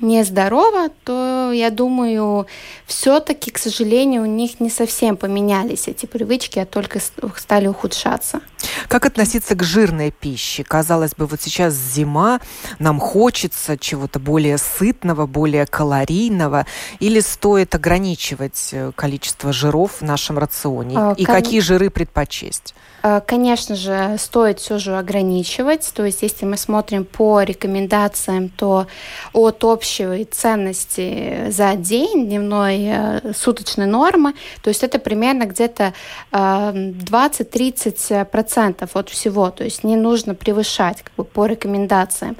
нездорово, 0.00 0.90
то 1.04 1.50
я 1.52 1.70
думаю, 1.70 2.46
все-таки, 2.86 3.50
к 3.50 3.58
сожалению, 3.58 4.22
у 4.22 4.26
них 4.26 4.60
не 4.60 4.70
совсем 4.70 5.16
поменялись 5.16 5.88
эти 5.88 6.06
привычки, 6.06 6.58
а 6.58 6.66
только 6.66 7.00
стали 7.36 7.66
ухудшаться. 7.66 8.40
Как 8.88 9.06
относиться 9.06 9.54
к 9.54 9.62
жирной 9.62 10.10
пище? 10.10 10.64
Казалось 10.64 11.14
бы, 11.14 11.26
вот 11.26 11.40
сейчас 11.40 11.74
зима, 11.74 12.40
нам 12.78 13.00
хочется 13.00 13.78
чего-то 13.78 14.18
более 14.18 14.58
сытного, 14.58 15.26
более 15.26 15.66
калорийного, 15.66 16.66
или 17.00 17.20
стоит 17.20 17.74
ограничивать 17.74 18.70
э, 18.72 18.92
количество 18.94 19.52
жиров 19.52 20.00
в 20.00 20.02
нашем 20.02 20.38
рационе? 20.38 20.96
А, 20.96 21.14
И 21.16 21.24
кон... 21.24 21.34
какие 21.34 21.60
жиры 21.60 21.90
предпочесть? 21.90 22.74
А, 23.02 23.20
конечно 23.20 23.76
же, 23.76 24.16
стоит 24.18 24.58
все 24.58 24.78
же 24.78 24.98
ограничивать. 24.98 25.90
То 25.94 26.04
есть, 26.04 26.22
если 26.22 26.44
мы 26.44 26.56
смотрим 26.56 27.04
по 27.04 27.42
рекомендациям, 27.42 28.48
то 28.48 28.86
от 29.32 29.62
общей 29.86 30.24
ценности 30.24 31.50
за 31.50 31.76
день 31.76 32.26
дневной 32.26 32.86
э, 32.86 33.32
суточной 33.34 33.86
нормы, 33.86 34.34
то 34.62 34.68
есть 34.68 34.82
это 34.82 34.98
примерно 34.98 35.44
где-то 35.44 35.94
20-30% 36.32 38.24
процентов 38.24 38.96
от 38.96 39.08
всего, 39.08 39.50
то 39.50 39.64
есть 39.64 39.84
не 39.84 39.96
нужно 39.96 40.34
превышать 40.34 41.02
как 41.02 41.14
бы, 41.16 41.24
по 41.24 41.46
рекомендациям. 41.46 42.36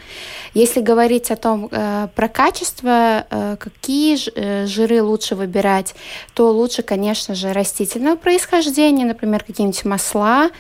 Если 0.55 0.81
говорить 0.81 1.31
о 1.31 1.37
том, 1.37 1.69
э, 1.71 2.09
про 2.15 2.29
качество, 2.29 3.25
э, 3.31 3.57
какие 3.59 4.19
э, 4.35 4.67
жиры 4.67 5.03
лучше 5.03 5.35
выбирать, 5.37 5.95
то 6.35 6.51
лучше, 6.51 6.83
конечно 6.83 7.35
же, 7.35 7.53
растительного 7.53 8.17
происхождения, 8.17 9.05
например, 9.05 9.45
какие-нибудь 9.45 9.85
масла. 9.85 10.51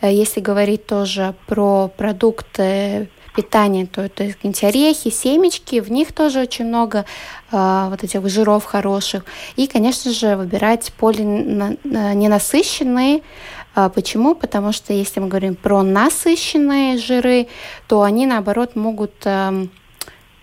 Э, 0.00 0.10
если 0.12 0.40
говорить 0.40 0.86
тоже 0.86 1.34
про 1.46 1.88
продукты 1.96 3.08
питания, 3.34 3.86
то 3.86 4.02
это 4.02 4.28
какие-нибудь 4.28 4.64
орехи, 4.64 5.08
семечки, 5.10 5.80
в 5.80 5.90
них 5.90 6.12
тоже 6.12 6.40
очень 6.40 6.66
много 6.66 7.06
э, 7.52 7.86
вот 7.90 8.04
этих 8.04 8.28
жиров 8.28 8.64
хороших. 8.64 9.24
И, 9.56 9.66
конечно 9.66 10.12
же, 10.12 10.36
выбирать 10.36 10.92
полиненасыщенные 10.98 13.22
а 13.74 13.88
почему? 13.88 14.34
Потому 14.34 14.72
что 14.72 14.92
если 14.92 15.20
мы 15.20 15.28
говорим 15.28 15.54
про 15.54 15.82
насыщенные 15.82 16.98
жиры, 16.98 17.46
то 17.86 18.02
они, 18.02 18.26
наоборот, 18.26 18.74
могут 18.74 19.12
эм, 19.24 19.70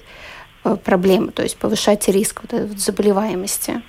проблемы, 0.84 1.32
то 1.32 1.44
есть 1.44 1.58
повышать 1.58 2.08
риск 2.08 2.42
вот 2.42 2.54
этой 2.54 2.68
вот 2.68 2.80
заболеваемости. 2.80 3.82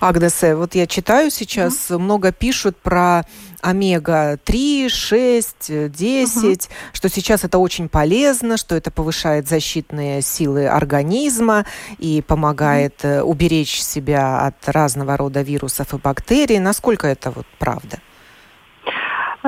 Агнес, 0.00 0.42
вот 0.42 0.74
я 0.74 0.86
читаю 0.86 1.30
сейчас, 1.30 1.90
mm-hmm. 1.90 1.98
много 1.98 2.32
пишут 2.32 2.76
про 2.76 3.24
омега-3, 3.62 4.88
6, 4.88 5.90
10, 5.90 6.44
угу. 6.44 6.74
что 6.92 7.08
сейчас 7.08 7.42
это 7.42 7.58
очень 7.58 7.88
полезно, 7.88 8.56
что 8.56 8.76
это 8.76 8.92
повышает 8.92 9.48
защитные 9.48 10.22
силы 10.22 10.68
организма 10.68 11.66
и 11.98 12.22
помогает 12.22 13.04
угу. 13.04 13.30
уберечь 13.30 13.80
себя 13.80 14.46
от 14.46 14.68
разного 14.68 15.16
рода 15.16 15.42
вирусов 15.42 15.94
и 15.94 15.96
бактерий. 15.96 16.60
Насколько 16.60 17.08
это 17.08 17.32
вот 17.32 17.46
правда? 17.58 17.98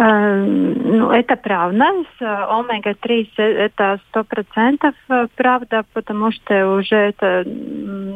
Э, 0.00 0.44
ну, 0.44 1.10
это 1.10 1.34
правда. 1.34 1.84
С 2.18 2.22
омега-3 2.22 3.30
это 3.36 3.98
сто 4.08 4.22
процентов 4.22 4.94
правда, 5.34 5.84
потому 5.92 6.30
что 6.30 6.76
уже 6.76 6.94
это 6.94 7.42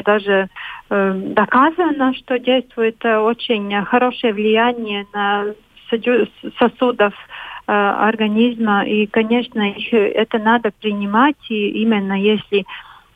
даже 0.04 0.48
э, 0.90 1.12
доказано, 1.34 2.14
что 2.14 2.38
действует 2.38 3.04
очень 3.04 3.84
хорошее 3.84 4.32
влияние 4.32 5.06
на 5.12 5.46
сосудов 6.58 7.14
э, 7.66 7.72
организма. 7.72 8.86
И, 8.86 9.06
конечно, 9.06 9.62
это 9.90 10.38
надо 10.38 10.70
принимать, 10.80 11.36
и 11.48 11.82
именно 11.82 12.12
если 12.12 12.64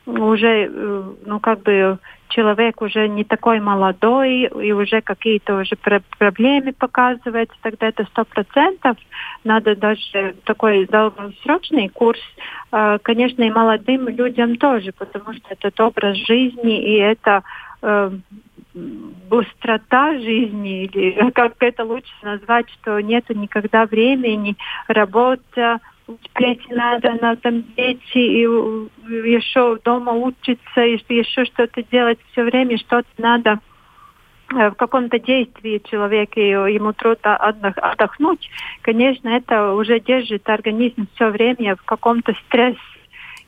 уже, 0.07 0.69
э, 0.69 1.03
ну, 1.25 1.39
как 1.39 1.63
бы 1.63 1.99
человек 2.29 2.83
уже 2.83 3.09
не 3.09 3.25
такой 3.25 3.61
молодой 3.61 4.45
и 4.45 4.73
уже 4.73 5.01
какие-то 5.01 5.57
уже 5.57 5.77
проблемы 6.19 6.73
показывает, 6.73 7.51
тогда 7.63 7.89
это 7.89 8.05
сто 8.05 8.25
процентов. 8.25 8.97
Надо 9.45 9.77
даже 9.77 10.35
такой 10.45 10.87
долгосрочный 10.87 11.89
курс, 11.89 12.21
э, 12.73 12.99
конечно, 13.03 13.43
и 13.43 13.51
молодым 13.51 14.09
людям 14.09 14.57
тоже, 14.57 14.93
потому 14.93 15.33
что 15.35 15.57
это 15.59 15.85
образ 15.85 16.17
жизни 16.19 16.83
и 16.83 16.97
это 16.97 17.43
э, 17.83 18.11
быстрота 18.75 20.19
жизни, 20.19 20.85
или 20.85 21.31
как 21.35 21.55
это 21.61 21.85
лучше 21.85 22.13
назвать, 22.23 22.67
что 22.71 23.01
нету 23.01 23.35
никогда 23.35 23.87
времени, 23.87 24.57
работа, 24.87 25.81
успеть 26.07 26.69
надо 26.71 27.13
на 27.21 27.37
там 27.37 27.65
дети, 27.77 28.19
и 28.19 28.41
еще 28.41 29.79
дома 29.85 30.13
учиться, 30.13 30.83
и 30.83 30.99
еще 31.09 31.45
что-то 31.45 31.83
делать 31.85 32.19
все 32.33 32.45
время, 32.45 32.79
что-то 32.79 33.09
надо 33.19 33.61
э, 34.55 34.71
в 34.71 34.75
каком-то 34.75 35.19
действии 35.19 35.83
человек, 35.91 36.37
и 36.37 36.49
ему 36.49 36.93
трудно 36.93 37.37
отдохнуть, 37.37 38.49
конечно, 38.83 39.29
это 39.29 39.73
уже 39.73 40.01
держит 40.01 40.49
организм 40.49 41.09
все 41.15 41.31
время 41.31 41.77
в 41.77 41.83
каком-то 41.83 42.35
стрессе 42.47 42.79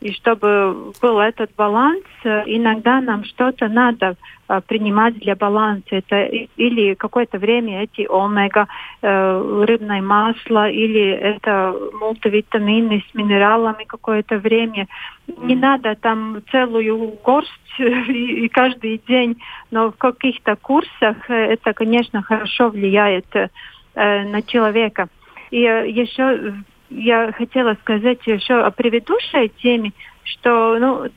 И 0.01 0.13
чтобы 0.13 0.93
был 1.01 1.19
этот 1.19 1.51
баланс, 1.57 2.05
иногда 2.25 3.01
нам 3.01 3.25
что-то 3.25 3.69
надо 3.69 4.17
Э, 4.51 4.63
принимать 4.67 5.19
для 5.19 5.37
баланса. 5.37 5.85
Это 5.91 6.25
или 6.57 6.95
какое-то 6.95 7.39
время 7.39 7.83
эти 7.83 8.07
омега, 8.11 8.67
э, 9.03 9.65
рыбное 9.67 10.01
масло, 10.01 10.71
или 10.71 11.11
это 11.11 11.75
мультивитамины 12.01 13.05
с 13.11 13.15
минералами 13.15 13.85
какое-то 13.85 14.39
время. 14.39 14.87
Не 15.27 15.55
надо 15.55 15.95
там 15.97 16.41
целую 16.51 17.19
горсть 17.23 17.51
и, 17.79 18.45
и 18.45 18.49
каждый 18.49 19.03
день, 19.07 19.37
но 19.71 19.91
в 19.91 19.97
каких-то 19.97 20.57
курсах 20.57 21.29
это, 21.29 21.75
конечно, 21.75 22.23
хорошо 22.23 22.71
влияет 22.71 23.27
э, 23.35 23.49
на 23.95 24.41
человека. 24.41 25.09
И 25.51 25.63
э, 25.63 25.91
еще 25.91 26.55
я 26.91 27.33
хотела 27.33 27.75
сказать 27.83 28.27
еще 28.27 28.55
о 28.55 28.71
предыдущей 28.71 29.51
теме, 29.63 29.93
что 30.25 30.79
ну, 30.79 31.09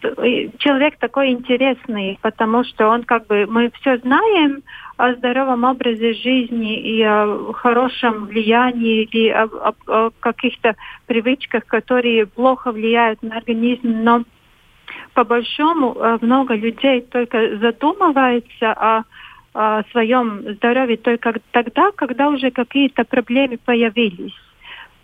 человек 0.57 0.97
такой 0.97 1.31
интересный, 1.31 2.17
потому 2.21 2.63
что 2.63 2.87
он 2.87 3.03
как 3.03 3.27
бы, 3.27 3.45
мы 3.45 3.71
все 3.81 3.97
знаем 3.97 4.63
о 4.97 5.13
здоровом 5.13 5.63
образе 5.63 6.13
жизни 6.13 6.79
и 6.79 7.01
о 7.03 7.51
хорошем 7.53 8.25
влиянии, 8.25 9.03
и 9.03 9.29
о, 9.29 9.45
о, 9.45 9.73
о 9.87 10.09
каких-то 10.19 10.75
привычках, 11.07 11.65
которые 11.65 12.25
плохо 12.25 12.71
влияют 12.71 13.21
на 13.21 13.37
организм, 13.37 14.03
но 14.03 14.23
по 15.13 15.23
большому 15.23 15.93
э, 15.93 16.17
много 16.21 16.55
людей 16.55 17.01
только 17.01 17.57
задумывается 17.57 18.71
о 18.71 19.03
о 19.53 19.83
своем 19.91 20.53
здоровье 20.53 20.95
только 20.95 21.33
тогда, 21.51 21.91
когда 21.91 22.29
уже 22.29 22.51
какие-то 22.51 23.03
проблемы 23.03 23.57
появились 23.57 24.33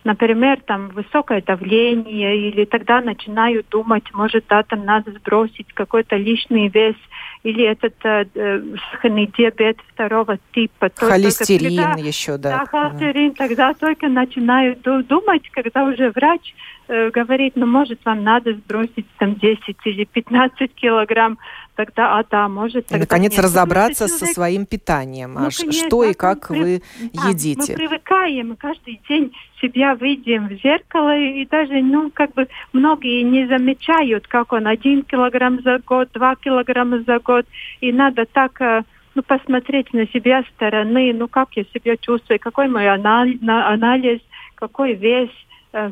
например, 0.08 0.62
там 0.66 0.88
высокое 0.88 1.42
давление, 1.42 2.50
или 2.50 2.64
тогда 2.64 3.02
начинаю 3.02 3.64
думать, 3.70 4.06
может, 4.14 4.46
да, 4.48 4.64
там 4.64 4.86
надо 4.86 5.12
сбросить 5.12 5.68
какой-то 5.74 6.16
лишний 6.16 6.70
вес, 6.70 6.96
или 7.44 7.66
этот 7.66 7.94
э, 8.04 8.26
э 8.34 8.62
сахарный 8.90 9.30
диабет 9.38 9.78
второго 9.94 10.40
типа. 10.54 10.90
Холестерин 10.96 11.76
только, 11.76 11.84
когда, 11.84 12.08
еще, 12.08 12.38
да. 12.38 12.50
Да, 12.60 12.66
холестерин, 12.66 13.34
тогда 13.34 13.74
только 13.74 14.08
начинаю 14.08 14.78
думать, 14.78 15.50
когда 15.52 15.84
уже 15.84 16.10
врач 16.12 16.56
э, 16.88 17.10
говорит, 17.10 17.54
ну, 17.56 17.66
может, 17.66 18.00
вам 18.06 18.24
надо 18.24 18.54
сбросить 18.54 19.06
там 19.18 19.36
10 19.36 19.78
или 19.86 20.06
15 20.06 20.74
килограмм, 20.76 21.38
тогда, 21.76 22.18
а 22.18 22.24
да, 22.30 22.48
может... 22.48 22.88
Тогда 22.88 22.98
и, 22.98 23.00
наконец, 23.02 23.32
нет. 23.34 23.44
разобраться 23.44 24.08
человек... 24.08 24.28
со 24.28 24.34
своим 24.34 24.66
питанием, 24.66 25.34
ну, 25.34 25.40
а 25.40 25.42
конечно, 25.44 25.72
что 25.72 26.04
и 26.04 26.14
как 26.14 26.50
вы 26.50 26.82
да, 27.14 27.30
едите. 27.30 27.74
Мы 27.74 27.78
привыкаем, 27.78 28.56
каждый 28.56 29.02
день 29.08 29.34
себя 29.62 29.96
видим 29.96 30.48
в 30.48 30.54
зеркало, 30.62 31.18
и 31.18 31.46
даже, 31.46 31.82
ну, 31.82 32.12
как 32.14 32.34
бы 32.34 32.48
многие 32.74 33.22
не 33.22 33.48
замечают, 33.48 34.28
как 34.28 34.54
он 34.54 34.68
один 34.68 35.04
килограмм 35.04 35.62
за 35.62 35.80
год, 35.80 36.10
два 36.14 36.36
килограмма 36.36 37.04
за 37.04 37.20
год, 37.20 37.46
и 37.82 37.92
надо 37.92 38.26
так 38.26 38.60
э, 38.62 38.84
ну, 39.18 39.24
посмотреть 39.24 39.94
на 39.94 40.08
себя 40.08 40.44
стороны, 40.56 41.12
ну, 41.14 41.28
как 41.28 41.50
я 41.54 41.64
себя 41.74 41.98
чувствую, 41.98 42.40
какой 42.40 42.68
мой 42.68 42.88
анализ, 42.88 44.22
какой 44.56 44.94
вес, 44.94 45.30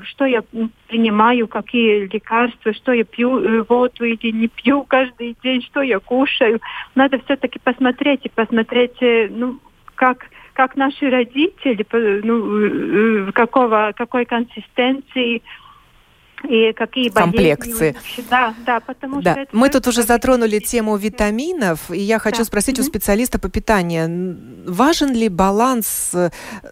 что 0.03 0.25
я 0.25 0.43
принимаю, 0.87 1.47
какие 1.47 2.05
лекарства, 2.05 2.73
что 2.73 2.93
я 2.93 3.03
пью 3.03 3.39
э, 3.39 3.63
воду 3.67 4.05
или 4.05 4.31
не 4.31 4.47
пью 4.47 4.83
каждый 4.83 5.35
день, 5.43 5.61
что 5.63 5.81
я 5.81 5.99
кушаю. 5.99 6.61
Надо 6.95 7.19
все-таки 7.25 7.59
посмотреть 7.59 8.25
и 8.25 8.29
посмотреть, 8.29 9.01
э, 9.01 9.27
ну, 9.29 9.59
как 9.95 10.29
как 10.53 10.77
наши 10.77 11.09
родители, 11.09 11.85
ну, 12.23 13.29
какого, 13.33 13.91
какой 13.93 14.23
консистенции, 14.23 15.43
и 16.45 16.73
какие 16.73 17.09
комплекции. 17.09 17.95
Да, 18.29 18.53
да, 18.65 18.79
потому 18.79 19.21
да. 19.21 19.31
что... 19.31 19.41
Это 19.41 19.55
Мы 19.55 19.69
тут 19.69 19.87
уже 19.87 20.03
затронули 20.03 20.59
тему 20.59 20.95
витаминов, 20.97 21.91
и 21.91 21.99
я 21.99 22.19
хочу 22.19 22.39
да. 22.39 22.45
спросить 22.45 22.77
mm-hmm. 22.77 22.81
у 22.81 22.85
специалиста 22.85 23.39
по 23.39 23.49
питанию, 23.49 24.37
важен 24.65 25.13
ли 25.13 25.29
баланс 25.29 26.11
э, 26.13 26.29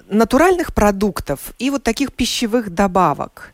натуральных 0.09 0.73
продуктов 0.73 1.53
и 1.59 1.69
вот 1.69 1.83
таких 1.83 2.13
пищевых 2.13 2.69
добавок? 2.69 3.53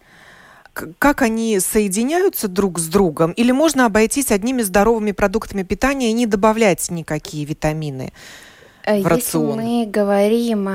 как 0.97 1.21
они 1.21 1.59
соединяются 1.59 2.47
друг 2.47 2.79
с 2.79 2.87
другом, 2.87 3.31
или 3.31 3.51
можно 3.51 3.85
обойтись 3.85 4.31
одними 4.31 4.61
здоровыми 4.61 5.11
продуктами 5.11 5.63
питания 5.63 6.09
и 6.09 6.13
не 6.13 6.25
добавлять 6.25 6.89
никакие 6.89 7.45
витамины? 7.45 8.13
Э, 8.85 9.01
рацион? 9.03 9.59
Если 9.59 9.69
мы 9.69 9.85
говорим, 9.85 10.65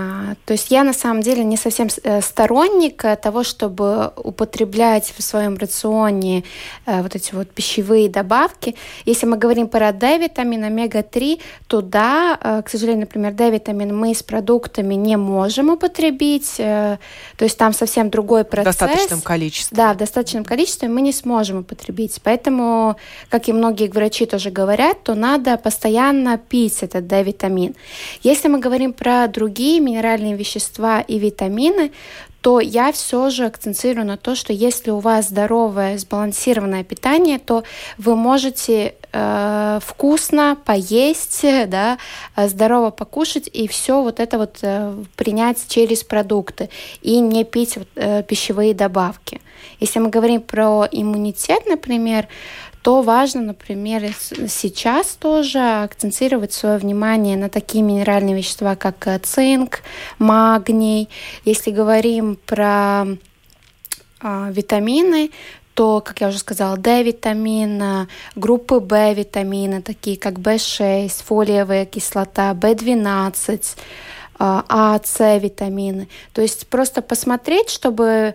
то 0.45 0.53
есть 0.53 0.71
я 0.71 0.85
на 0.85 0.93
самом 0.93 1.23
деле 1.23 1.45
не 1.45 1.57
совсем 1.57 1.89
э, 2.03 2.21
сторонник 2.21 3.05
э, 3.05 3.17
того, 3.17 3.43
чтобы 3.43 4.13
употреблять 4.17 5.13
в 5.17 5.23
своем 5.23 5.57
рационе 5.57 6.45
вот 6.87 7.15
эти 7.15 7.35
вот 7.35 7.51
пищевые 7.51 8.09
добавки. 8.09 8.75
Если 9.05 9.27
мы 9.27 9.37
говорим 9.37 9.69
про 9.69 9.93
D-витамин, 9.93 10.65
омега-3, 10.65 11.41
то 11.67 11.81
да, 11.81 12.63
к 12.65 12.69
сожалению, 12.69 13.03
например, 13.03 13.33
D-витамин 13.33 13.97
мы 13.97 14.15
с 14.15 14.23
продуктами 14.23 14.95
не 14.95 15.17
можем 15.17 15.71
употребить, 15.71 16.57
то 16.57 16.99
есть 17.41 17.59
там 17.59 17.73
совсем 17.73 18.11
другой 18.11 18.45
процесс. 18.45 18.77
В 18.77 18.79
достаточном 18.79 19.21
количестве. 19.21 19.77
Да, 19.77 19.95
в 19.95 19.97
достаточном 19.97 20.45
количестве 20.45 20.89
мы 20.89 21.01
не 21.01 21.13
сможем 21.13 21.59
употребить. 21.59 22.21
Поэтому, 22.23 22.97
как 23.29 23.49
и 23.49 23.53
многие 23.53 23.89
врачи 23.89 24.27
тоже 24.27 24.51
говорят, 24.51 25.03
то 25.03 25.15
надо 25.15 25.57
постоянно 25.57 26.39
пить 26.39 26.83
этот 26.83 27.07
D-витамин. 27.07 27.75
Если 28.23 28.49
мы 28.49 28.59
говорим 28.59 28.93
про 28.93 29.27
другие 29.29 29.81
минеральные 29.81 30.37
вещества 30.37 31.01
и 31.01 31.19
витамины, 31.19 31.93
то 32.45 32.61
я 32.61 32.93
все 32.93 33.31
же 33.31 33.47
акцентирую 33.47 34.05
на 34.05 34.19
то, 34.19 34.35
что 34.35 34.53
если 34.53 34.91
у 34.91 34.99
вас 34.99 35.29
здоровое, 35.29 35.97
сбалансированное 35.97 36.85
питание, 36.85 37.39
то 37.39 37.65
вы 37.97 38.17
можете 38.17 38.97
э, 39.13 39.81
вкусно 39.83 40.59
поесть, 40.63 41.41
да, 41.43 41.97
здорово 42.37 42.91
покушать 42.91 43.49
и 43.51 43.67
все 43.67 44.03
вот 44.03 44.21
это 44.21 44.37
вот 44.37 44.59
э, 44.61 44.95
принять 45.17 45.67
через 45.69 46.05
продукты 46.05 46.69
и 47.01 47.19
не 47.21 47.45
пить 47.45 47.79
э, 47.95 48.23
пищевые 48.23 48.75
добавки. 48.75 49.41
Если 49.81 49.99
мы 49.99 50.11
говорим 50.11 50.43
про 50.43 50.87
иммунитет, 50.93 51.65
например, 51.67 52.29
то 52.85 53.01
важно, 53.01 53.41
например, 53.41 54.13
сейчас 54.47 55.15
тоже 55.15 55.59
акцентировать 55.59 56.53
свое 56.53 56.77
внимание 56.77 57.35
на 57.35 57.49
такие 57.49 57.83
минеральные 57.83 58.37
вещества, 58.37 58.77
как 58.77 59.07
э, 59.07 59.19
цинк, 59.21 59.81
магний. 60.19 61.09
Если 61.47 61.71
говорим 61.71 62.37
про 62.45 63.07
э, 64.21 64.53
витамины, 64.53 65.31
то, 65.73 66.03
как 66.03 66.21
я 66.21 66.29
уже 66.29 66.39
сказала, 66.39 66.77
D-витамин, 66.77 68.07
группы 68.37 68.81
B-витамина, 68.81 69.81
такие 69.81 70.19
как 70.19 70.35
B6, 70.35 71.11
фолиевая 71.25 71.87
кислота, 71.87 72.53
B12, 72.53 73.63
А, 74.39 75.01
С 75.03 75.39
витамины. 75.39 76.09
То 76.35 76.43
есть 76.43 76.67
просто 76.67 77.01
посмотреть, 77.01 77.71
чтобы 77.71 78.35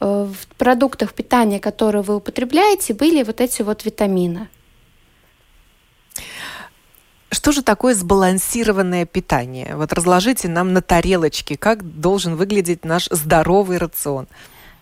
в 0.00 0.46
продуктах 0.56 1.14
питания, 1.14 1.60
которые 1.60 2.02
вы 2.02 2.16
употребляете, 2.16 2.94
были 2.94 3.22
вот 3.22 3.40
эти 3.40 3.62
вот 3.62 3.84
витамины. 3.84 4.48
Что 7.30 7.52
же 7.52 7.62
такое 7.62 7.94
сбалансированное 7.94 9.04
питание? 9.04 9.76
Вот 9.76 9.92
разложите 9.92 10.48
нам 10.48 10.72
на 10.72 10.80
тарелочке, 10.80 11.56
как 11.56 12.00
должен 12.00 12.36
выглядеть 12.36 12.84
наш 12.84 13.06
здоровый 13.10 13.78
рацион. 13.78 14.28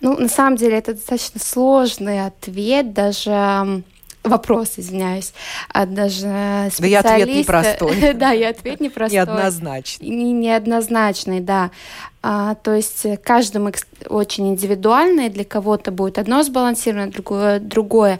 Ну, 0.00 0.16
на 0.18 0.28
самом 0.28 0.56
деле, 0.56 0.78
это 0.78 0.94
достаточно 0.94 1.40
сложный 1.40 2.24
ответ, 2.24 2.92
даже 2.92 3.82
вопрос, 4.22 4.74
извиняюсь, 4.76 5.32
а 5.72 5.86
даже 5.86 6.70
специалист... 6.72 6.80
Да 6.80 6.86
и 6.88 6.94
ответ 6.94 7.28
непростой. 7.28 8.12
да, 8.14 8.34
и 8.34 8.42
ответ 8.42 8.80
непростой. 8.80 9.16
Неоднозначный. 9.16 10.08
Неоднозначный, 10.08 11.40
да. 11.40 11.70
А, 12.28 12.56
то 12.56 12.74
есть 12.74 13.06
каждому 13.22 13.70
очень 14.08 14.48
индивидуально, 14.48 15.26
и 15.26 15.28
для 15.28 15.44
кого-то 15.44 15.92
будет 15.92 16.18
одно 16.18 16.42
сбалансированное, 16.42 17.12
другое 17.12 17.60
другое. 17.60 18.18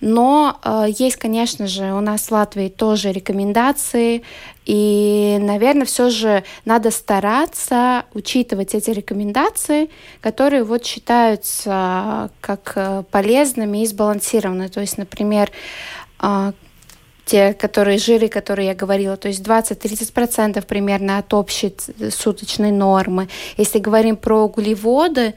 Но 0.00 0.60
а, 0.62 0.86
есть, 0.86 1.16
конечно 1.16 1.66
же, 1.66 1.92
у 1.92 2.00
нас 2.00 2.28
в 2.28 2.30
Латвии 2.30 2.68
тоже 2.68 3.10
рекомендации, 3.10 4.22
и, 4.64 5.38
наверное, 5.40 5.86
все 5.86 6.08
же 6.08 6.44
надо 6.66 6.92
стараться 6.92 8.04
учитывать 8.14 8.76
эти 8.76 8.90
рекомендации, 8.90 9.90
которые 10.20 10.62
вот 10.62 10.86
считаются 10.86 12.30
как 12.40 12.74
э, 12.76 13.02
полезными 13.10 13.78
и 13.82 13.86
сбалансированными. 13.86 14.68
То 14.68 14.82
есть, 14.82 14.98
например, 14.98 15.50
те, 17.28 17.52
которые 17.52 17.98
жиры, 17.98 18.28
которые 18.28 18.68
я 18.68 18.74
говорила, 18.74 19.16
то 19.16 19.28
есть 19.28 19.42
20-30% 19.42 20.64
примерно 20.64 21.18
от 21.18 21.34
общей 21.34 21.74
суточной 22.10 22.72
нормы. 22.72 23.28
Если 23.58 23.78
говорим 23.78 24.16
про 24.16 24.44
углеводы, 24.44 25.34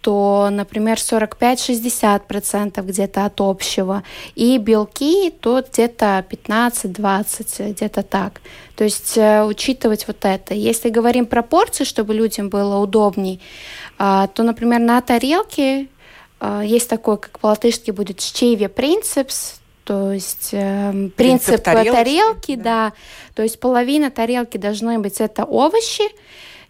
то, 0.00 0.48
например, 0.50 0.96
45-60% 0.96 2.82
где-то 2.82 3.26
от 3.26 3.40
общего. 3.40 4.02
И 4.34 4.58
белки, 4.58 5.30
то 5.30 5.62
где-то 5.62 6.24
15-20, 6.28 7.72
где-то 7.72 8.02
так. 8.02 8.40
То 8.76 8.84
есть 8.84 9.16
э, 9.16 9.44
учитывать 9.44 10.06
вот 10.08 10.24
это. 10.24 10.54
Если 10.54 10.88
говорим 10.88 11.26
про 11.26 11.42
порции, 11.42 11.84
чтобы 11.84 12.14
людям 12.14 12.48
было 12.48 12.78
удобней, 12.78 13.40
а, 13.98 14.26
то, 14.28 14.42
например, 14.42 14.80
на 14.80 15.00
тарелке 15.02 15.88
э, 16.40 16.62
есть 16.64 16.88
такой, 16.88 17.18
как 17.18 17.38
по-латышски 17.38 17.90
будет 17.90 18.20
«щеве 18.20 18.68
принципс», 18.70 19.59
то 19.90 20.12
есть 20.12 20.50
э, 20.52 20.92
принцип, 20.92 21.16
принцип 21.16 21.64
тарелки, 21.64 21.90
тарелки 21.90 22.54
да. 22.54 22.62
да, 22.62 22.92
то 23.34 23.42
есть 23.42 23.58
половина 23.58 24.12
тарелки 24.12 24.56
должны 24.56 25.00
быть 25.00 25.20
это 25.20 25.42
овощи, 25.42 26.04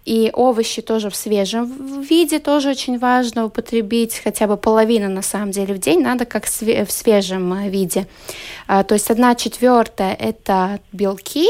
и 0.07 0.31
овощи 0.33 0.81
тоже 0.81 1.11
в 1.11 1.17
свежем 1.17 2.01
виде 2.01 2.39
тоже 2.39 2.71
очень 2.71 2.99
важно 2.99 3.45
употребить, 3.45 4.19
хотя 4.25 4.47
бы 4.47 4.57
половину 4.57 5.11
на 5.11 5.21
самом 5.21 5.51
деле 5.51 5.75
в 5.75 5.79
день 5.79 6.01
надо 6.01 6.25
как 6.25 6.47
в 6.47 6.91
свежем 6.91 7.53
э, 7.53 7.69
виде. 7.69 8.07
А, 8.67 8.85
то 8.85 8.95
есть 8.95 9.11
одна 9.11 9.35
четвертая 9.35 10.15
это 10.15 10.81
белки, 10.91 11.47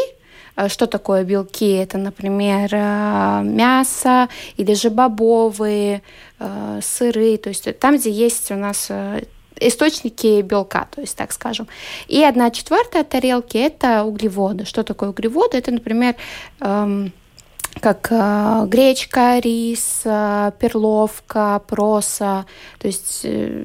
а, 0.56 0.68
что 0.68 0.88
такое 0.88 1.22
белки? 1.22 1.70
Это, 1.70 1.98
например, 1.98 2.68
э, 2.72 3.42
мясо 3.44 4.28
или 4.56 4.74
же 4.74 4.90
бобовые, 4.90 6.02
э, 6.40 6.80
сыры, 6.82 7.36
то 7.36 7.48
есть 7.48 7.78
там, 7.78 7.96
где 7.96 8.10
есть 8.10 8.50
у 8.50 8.56
нас 8.56 8.90
источники 9.60 10.42
белка, 10.42 10.88
то 10.90 11.00
есть 11.00 11.16
так 11.16 11.32
скажем. 11.32 11.68
И 12.08 12.22
одна 12.24 12.50
четвертая 12.50 13.04
тарелки– 13.04 13.56
это 13.58 14.04
углеводы. 14.04 14.64
Что 14.64 14.82
такое 14.82 15.10
углеводы? 15.10 15.58
Это, 15.58 15.70
например, 15.70 16.16
эм, 16.60 17.12
как 17.80 18.08
э, 18.10 18.66
гречка, 18.66 19.38
рис, 19.38 20.02
э, 20.04 20.52
перловка, 20.58 21.62
проса, 21.66 22.46
то 22.78 22.86
есть 22.86 23.20
э, 23.24 23.64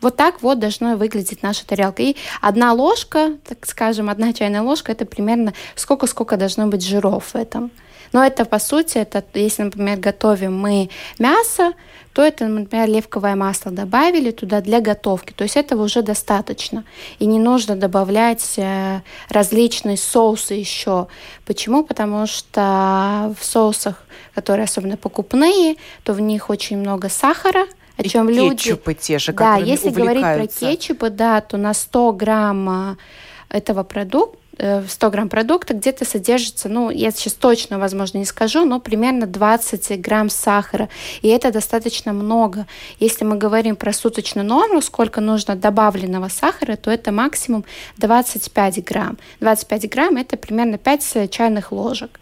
вот 0.00 0.16
так 0.16 0.42
вот 0.42 0.58
должна 0.58 0.96
выглядеть 0.96 1.42
наша 1.42 1.66
тарелка. 1.66 2.02
И 2.02 2.16
одна 2.42 2.72
ложка, 2.72 3.38
так 3.48 3.64
скажем, 3.66 4.10
одна 4.10 4.32
чайная 4.32 4.60
ложка, 4.62 4.92
это 4.92 5.06
примерно 5.06 5.54
сколько-сколько 5.76 6.36
должно 6.36 6.66
быть 6.66 6.84
жиров 6.84 7.32
в 7.32 7.36
этом. 7.36 7.70
Но 8.14 8.24
это, 8.24 8.44
по 8.44 8.60
сути, 8.60 8.98
это, 8.98 9.24
если, 9.34 9.64
например, 9.64 9.98
готовим 9.98 10.56
мы 10.56 10.88
мясо, 11.18 11.72
то 12.12 12.22
это, 12.22 12.46
например, 12.46 12.84
оливковое 12.84 13.34
масло 13.34 13.72
добавили 13.72 14.30
туда 14.30 14.60
для 14.60 14.80
готовки. 14.80 15.32
То 15.32 15.42
есть 15.42 15.56
этого 15.56 15.82
уже 15.82 16.00
достаточно. 16.02 16.84
И 17.18 17.26
не 17.26 17.40
нужно 17.40 17.74
добавлять 17.74 18.54
э, 18.56 19.00
различные 19.28 19.96
соусы 19.96 20.54
еще. 20.54 21.08
Почему? 21.44 21.82
Потому 21.82 22.28
что 22.28 23.34
в 23.36 23.44
соусах, 23.44 24.04
которые 24.32 24.66
особенно 24.66 24.96
покупные, 24.96 25.74
то 26.04 26.12
в 26.12 26.20
них 26.20 26.50
очень 26.50 26.78
много 26.78 27.08
сахара, 27.08 27.66
о 27.96 28.02
и 28.02 28.08
чем 28.08 28.28
люди... 28.28 28.50
кетчупы 28.50 28.94
те 28.94 29.18
же, 29.18 29.32
Да, 29.32 29.56
если 29.56 29.90
говорить 29.90 30.22
про 30.22 30.46
кетчупы, 30.46 31.10
да, 31.10 31.40
то 31.40 31.56
на 31.56 31.74
100 31.74 32.12
грамм 32.12 32.92
э, 32.92 32.96
этого 33.48 33.82
продукта 33.82 34.38
100 34.58 35.06
э, 35.06 35.10
грамм 35.10 35.28
продукта 35.28 35.74
где-то 35.74 36.04
содержится, 36.04 36.68
ну, 36.68 36.90
я 36.90 37.10
сейчас 37.10 37.34
точно, 37.34 37.78
возможно, 37.78 38.18
не 38.18 38.24
скажу, 38.24 38.64
но 38.64 38.80
примерно 38.80 39.26
20 39.26 40.00
грамм 40.00 40.30
сахара. 40.30 40.88
И 41.22 41.28
это 41.28 41.52
достаточно 41.52 42.12
много. 42.12 42.66
Если 43.00 43.24
мы 43.24 43.36
говорим 43.36 43.76
про 43.76 43.92
суточную 43.92 44.46
норму, 44.46 44.80
сколько 44.82 45.20
нужно 45.20 45.56
добавленного 45.56 46.28
сахара, 46.28 46.76
то 46.76 46.90
это 46.90 47.12
максимум 47.12 47.64
25 47.98 48.84
грамм. 48.84 49.18
25 49.40 49.90
грамм– 49.90 50.16
это 50.18 50.36
примерно 50.36 50.78
5 50.78 51.30
чайных 51.30 51.72
ложек. 51.72 52.20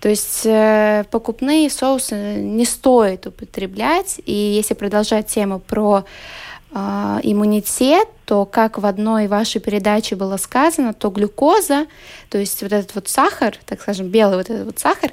То 0.00 0.08
есть 0.08 0.46
э, 0.46 1.04
покупные 1.10 1.68
соусы 1.68 2.36
не 2.36 2.64
стоит 2.64 3.26
употреблять. 3.26 4.20
И 4.24 4.32
если 4.32 4.72
продолжать 4.72 5.26
тему 5.26 5.60
про 5.60 6.04
иммунитет, 6.72 8.08
то, 8.24 8.44
как 8.44 8.78
в 8.78 8.86
одной 8.86 9.26
вашей 9.26 9.60
передаче 9.60 10.14
было 10.14 10.36
сказано, 10.36 10.94
то 10.94 11.10
глюкоза, 11.10 11.86
то 12.28 12.38
есть 12.38 12.62
вот 12.62 12.72
этот 12.72 12.94
вот 12.94 13.08
сахар, 13.08 13.56
так 13.66 13.80
скажем, 13.80 14.06
белый 14.08 14.36
вот 14.36 14.50
этот 14.50 14.66
вот 14.66 14.78
сахар, 14.78 15.12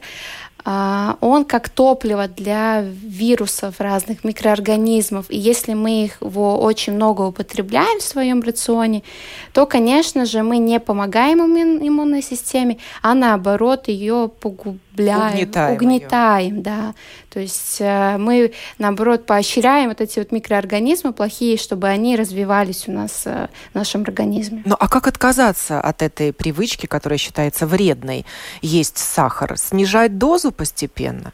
а, 0.69 1.17
он 1.21 1.45
как 1.45 1.69
топливо 1.69 2.27
для 2.27 2.81
вирусов 2.81 3.79
разных 3.79 4.25
микроорганизмов. 4.25 5.27
И 5.29 5.37
если 5.37 5.73
мы 5.73 6.11
его 6.19 6.59
очень 6.59 6.91
много 6.91 7.21
употребляем 7.21 7.99
в 7.99 8.03
своем 8.03 8.41
рационе, 8.41 9.01
то, 9.53 9.65
конечно 9.65 10.25
же, 10.25 10.43
мы 10.43 10.57
не 10.57 10.81
помогаем 10.81 11.39
иммунной 11.39 12.21
системе, 12.21 12.79
а 13.01 13.13
наоборот 13.13 13.87
ее 13.87 14.29
погубляем, 14.97 15.33
угнетаем, 15.33 15.75
угнетаем 15.75 16.55
ее. 16.55 16.61
да. 16.61 16.93
То 17.29 17.41
есть 17.41 17.77
э, 17.81 18.17
мы, 18.17 18.51
наоборот, 18.79 19.25
поощряем 19.27 19.89
вот 19.89 20.01
эти 20.01 20.17
вот 20.17 20.31
микроорганизмы 20.31 21.13
плохие, 21.13 21.57
чтобы 21.57 21.87
они 21.87 22.15
развивались 22.15 22.87
у 22.87 22.91
нас 22.91 23.23
э, 23.25 23.49
в 23.73 23.75
нашем 23.75 24.01
организме. 24.01 24.63
Ну 24.65 24.75
а 24.79 24.87
как 24.87 25.07
отказаться 25.07 25.79
от 25.79 26.01
этой 26.01 26.33
привычки, 26.33 26.87
которая 26.87 27.19
считается 27.19 27.67
вредной, 27.67 28.25
есть 28.61 28.97
сахар? 28.97 29.55
Снижать 29.57 30.17
дозу 30.17 30.51
постепенно? 30.51 31.31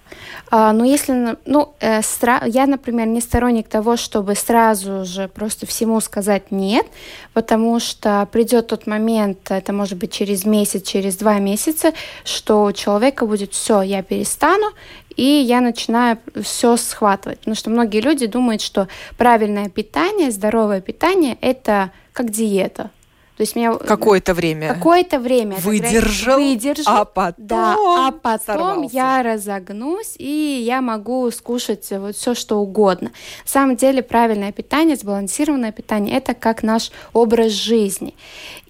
А, 0.52 0.73
ну, 0.73 0.84
если, 0.84 1.38
ну, 1.45 1.73
э, 1.80 2.02
стра... 2.02 2.43
я, 2.47 2.65
например, 2.65 3.08
не 3.08 3.21
сторонник 3.21 3.69
того, 3.69 3.95
чтобы 3.95 4.36
сразу 4.36 5.06
же 5.06 5.30
просто 5.30 5.65
всему 5.65 6.02
сказать 6.02 6.52
нет, 6.52 6.86
потому 7.34 7.80
что 7.80 8.28
придет 8.32 8.67
тот 8.67 8.88
момент, 8.88 9.49
это 9.52 9.71
может 9.71 9.97
быть 9.97 10.12
через 10.12 10.43
месяц, 10.43 10.84
через 10.86 11.15
два 11.15 11.39
месяца, 11.39 11.93
что 12.26 12.65
у 12.65 12.73
человека 12.73 13.26
будет 13.26 13.52
все, 13.53 13.81
я 13.81 14.03
перестану, 14.03 14.71
и 15.15 15.23
я 15.23 15.61
начинаю 15.61 16.17
все 16.41 16.75
схватывать. 16.75 17.39
Потому 17.39 17.55
что 17.55 17.69
многие 17.69 18.01
люди 18.01 18.25
думают, 18.25 18.61
что 18.61 18.87
правильное 19.17 19.69
питание, 19.69 20.31
здоровое 20.31 20.81
питание– 20.81 21.37
это 21.41 21.91
как 22.13 22.31
диета. 22.31 22.91
То 23.35 23.41
есть 23.41 23.55
меня 23.55 23.73
какое-то 23.73 24.35
время 24.35 24.75
какое-то 24.75 25.17
время 25.17 25.55
выдержал, 25.55 26.37
выдержал, 26.37 26.97
а 26.97 27.05
потом 27.05 27.47
да, 27.47 27.75
а 27.79 28.11
потом 28.11 28.45
сорвался. 28.45 28.95
я 28.95 29.23
разогнусь 29.23 30.13
и 30.19 30.63
я 30.63 30.81
могу 30.81 31.31
скушать 31.31 31.89
вот 31.89 32.15
все 32.15 32.35
что 32.35 32.59
угодно. 32.59 33.09
На 33.43 33.51
самом 33.51 33.75
деле 33.75 34.03
правильное 34.03 34.51
питание, 34.51 34.95
сбалансированное 34.95 35.71
питание 35.71 36.15
это 36.15 36.35
как 36.35 36.61
наш 36.61 36.91
образ 37.11 37.53
жизни, 37.53 38.13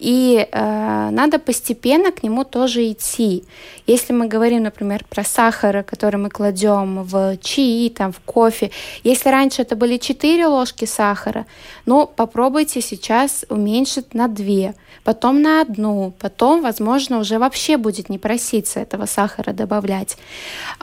и 0.04 0.48
э, 0.52 1.10
надо 1.12 1.40
постепенно 1.40 2.12
к 2.12 2.24
нему 2.24 2.44
тоже 2.44 2.92
идти. 2.92 3.44
Если 3.88 4.14
мы 4.14 4.28
говорим, 4.28 4.64
например, 4.64 5.04
про 5.10 5.24
сахар, 5.24 5.84
который 5.84 6.18
мы 6.18 6.30
кладем 6.30 7.04
в 7.04 7.38
чаи, 7.38 7.90
там 7.90 8.12
в 8.12 8.20
кофе, 8.20 8.70
если 9.04 9.30
раньше 9.30 9.64
это 9.64 9.76
были 9.76 9.98
4 9.98 10.46
ложки 10.46 10.86
сахара, 10.86 11.46
ну 11.88 12.06
попробуйте 12.06 12.82
сейчас 12.82 13.46
уменьшить 13.50 14.14
на 14.14 14.28
2 14.28 14.44
две, 14.44 14.76
потом 15.04 15.42
на 15.42 15.62
одну, 15.62 16.14
потом, 16.20 16.62
возможно, 16.62 17.20
уже 17.20 17.40
вообще 17.40 17.78
будет 17.78 18.10
не 18.10 18.18
проситься 18.18 18.80
этого 18.80 19.06
сахара 19.06 19.54
добавлять. 19.54 20.18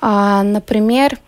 А, 0.01 0.43
например, 0.43 1.19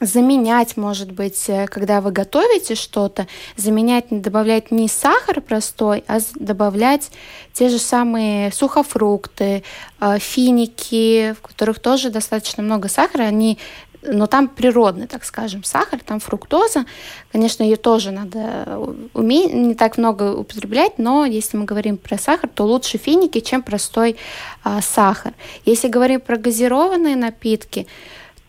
заменять, 0.00 0.76
может 0.76 1.12
быть, 1.12 1.48
э, 1.48 1.66
когда 1.66 2.00
вы 2.00 2.10
готовите 2.10 2.74
что-то, 2.74 3.26
заменять, 3.56 4.06
добавлять 4.10 4.70
не 4.70 4.88
сахар 4.88 5.40
простой, 5.40 6.04
а 6.08 6.18
добавлять 6.34 7.10
те 7.52 7.68
же 7.68 7.78
самые 7.78 8.52
сухофрукты, 8.52 9.62
а, 10.00 10.18
финики, 10.18 11.34
в 11.38 11.42
которых 11.42 11.78
тоже 11.78 12.10
достаточно 12.10 12.62
много 12.62 12.88
сахара, 12.88 13.22
они 13.22 13.58
но 14.06 14.26
там 14.26 14.48
природный, 14.48 15.06
так 15.06 15.24
скажем, 15.24 15.64
сахар, 15.64 16.00
там 16.00 16.20
фруктоза. 16.20 16.84
Конечно, 17.32 17.62
ее 17.62 17.76
тоже 17.76 18.10
надо 18.10 18.78
уметь, 19.14 19.52
не 19.54 19.74
так 19.74 19.96
много 19.96 20.34
употреблять, 20.34 20.98
но 20.98 21.24
если 21.24 21.56
мы 21.56 21.64
говорим 21.64 21.96
про 21.96 22.18
сахар, 22.18 22.50
то 22.52 22.64
лучше 22.64 22.98
финики, 22.98 23.40
чем 23.40 23.62
простой 23.62 24.16
а, 24.62 24.82
сахар. 24.82 25.32
Если 25.64 25.88
говорим 25.88 26.20
про 26.20 26.36
газированные 26.36 27.16
напитки, 27.16 27.86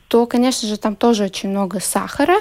то, 0.07 0.25
конечно 0.25 0.67
же, 0.67 0.77
там 0.77 0.95
тоже 0.95 1.25
очень 1.25 1.49
много 1.49 1.79
сахара. 1.79 2.37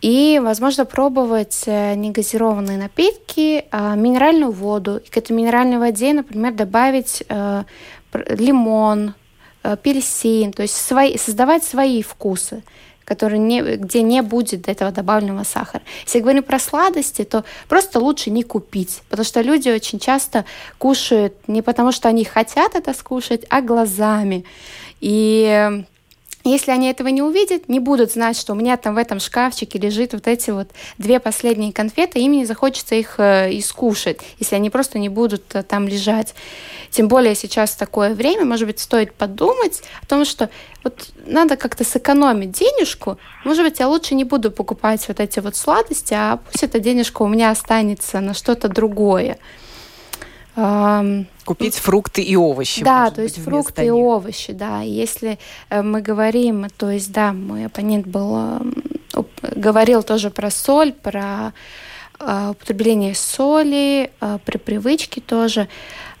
И, 0.00 0.40
возможно, 0.42 0.84
пробовать 0.84 1.64
э, 1.66 1.94
негазированные 1.94 2.78
напитки, 2.78 3.64
а 3.72 3.96
минеральную 3.96 4.52
воду. 4.52 5.00
И 5.04 5.08
к 5.08 5.16
этой 5.16 5.32
минеральной 5.32 5.78
воде, 5.78 6.12
например, 6.12 6.52
добавить 6.52 7.24
э, 7.28 7.64
лимон, 8.12 9.14
апельсин, 9.62 10.52
то 10.52 10.62
есть 10.62 10.76
свои, 10.76 11.16
создавать 11.18 11.64
свои 11.64 12.02
вкусы 12.02 12.62
которые 13.04 13.38
не, 13.38 13.62
где 13.62 14.02
не 14.02 14.20
будет 14.20 14.68
этого 14.68 14.90
добавленного 14.90 15.42
сахара. 15.42 15.82
Если 16.04 16.20
говорим 16.20 16.42
про 16.42 16.58
сладости, 16.58 17.24
то 17.24 17.42
просто 17.66 18.00
лучше 18.00 18.28
не 18.28 18.42
купить, 18.42 19.00
потому 19.08 19.24
что 19.24 19.40
люди 19.40 19.70
очень 19.70 19.98
часто 19.98 20.44
кушают 20.76 21.32
не 21.48 21.62
потому, 21.62 21.90
что 21.90 22.10
они 22.10 22.26
хотят 22.26 22.74
это 22.74 22.92
скушать, 22.92 23.46
а 23.48 23.62
глазами. 23.62 24.44
И 25.00 25.86
если 26.50 26.70
они 26.70 26.88
этого 26.88 27.08
не 27.08 27.22
увидят, 27.22 27.68
не 27.68 27.80
будут 27.80 28.12
знать, 28.12 28.38
что 28.38 28.52
у 28.52 28.56
меня 28.56 28.76
там 28.76 28.94
в 28.94 28.98
этом 28.98 29.20
шкафчике 29.20 29.78
лежит 29.78 30.12
вот 30.12 30.26
эти 30.26 30.50
вот 30.50 30.68
две 30.98 31.20
последние 31.20 31.72
конфеты, 31.72 32.20
им 32.20 32.32
не 32.32 32.44
захочется 32.44 32.94
их 32.94 33.14
э, 33.18 33.48
искушать, 33.58 34.18
если 34.38 34.54
они 34.54 34.70
просто 34.70 34.98
не 34.98 35.08
будут 35.08 35.54
э, 35.54 35.62
там 35.62 35.88
лежать. 35.88 36.34
Тем 36.90 37.08
более 37.08 37.34
сейчас 37.34 37.76
такое 37.76 38.14
время, 38.14 38.44
может 38.44 38.66
быть, 38.66 38.80
стоит 38.80 39.12
подумать 39.14 39.82
о 40.02 40.06
том, 40.06 40.24
что 40.24 40.48
вот 40.84 41.08
надо 41.26 41.56
как-то 41.56 41.84
сэкономить 41.84 42.52
денежку. 42.52 43.18
Может 43.44 43.64
быть, 43.64 43.78
я 43.78 43.88
лучше 43.88 44.14
не 44.14 44.24
буду 44.24 44.50
покупать 44.50 45.06
вот 45.08 45.20
эти 45.20 45.40
вот 45.40 45.56
сладости, 45.56 46.14
а 46.14 46.38
пусть 46.38 46.62
эта 46.62 46.78
денежка 46.80 47.22
у 47.22 47.28
меня 47.28 47.50
останется 47.50 48.20
на 48.20 48.34
что-то 48.34 48.68
другое. 48.68 49.38
Купить 51.44 51.76
фрукты 51.76 52.22
и 52.22 52.36
овощи. 52.36 52.82
Да, 52.82 53.10
то 53.10 53.22
есть 53.22 53.42
фрукты 53.42 53.86
и 53.86 53.90
овощи, 53.90 54.52
да. 54.52 54.82
Если 54.82 55.38
э, 55.70 55.82
мы 55.82 56.02
говорим, 56.02 56.66
то 56.76 56.90
есть, 56.90 57.12
да, 57.12 57.32
мой 57.32 57.66
оппонент 57.66 58.06
был 58.06 58.60
говорил 59.42 60.02
тоже 60.02 60.30
про 60.30 60.50
соль, 60.50 60.92
про 60.92 61.52
э, 62.20 62.48
употребление 62.50 63.14
соли, 63.14 64.10
э, 64.20 64.38
при 64.44 64.58
привычке 64.58 65.20
тоже. 65.20 65.68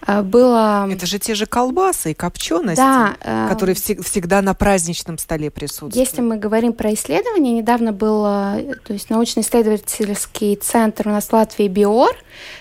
Э, 0.06 0.22
было... 0.22 0.88
Это 0.90 1.06
же 1.06 1.18
те 1.18 1.34
же 1.34 1.46
колбасы 1.46 2.12
и 2.12 2.14
копчености, 2.14 2.76
да, 2.76 3.16
э... 3.20 3.48
которые 3.48 3.74
вс- 3.74 4.02
всегда 4.02 4.42
на 4.42 4.54
праздничном 4.54 5.18
столе 5.18 5.50
присутствуют. 5.50 5.96
Если 5.96 6.20
мы 6.20 6.36
говорим 6.36 6.72
про 6.72 6.92
исследования, 6.94 7.52
недавно 7.52 7.92
был 7.92 8.22
то 8.22 8.92
есть 8.92 9.10
научно-исследовательский 9.10 10.56
центр 10.56 11.08
у 11.08 11.10
нас 11.10 11.26
в 11.26 11.32
Латвии 11.32 11.68
БИОР, 11.68 12.16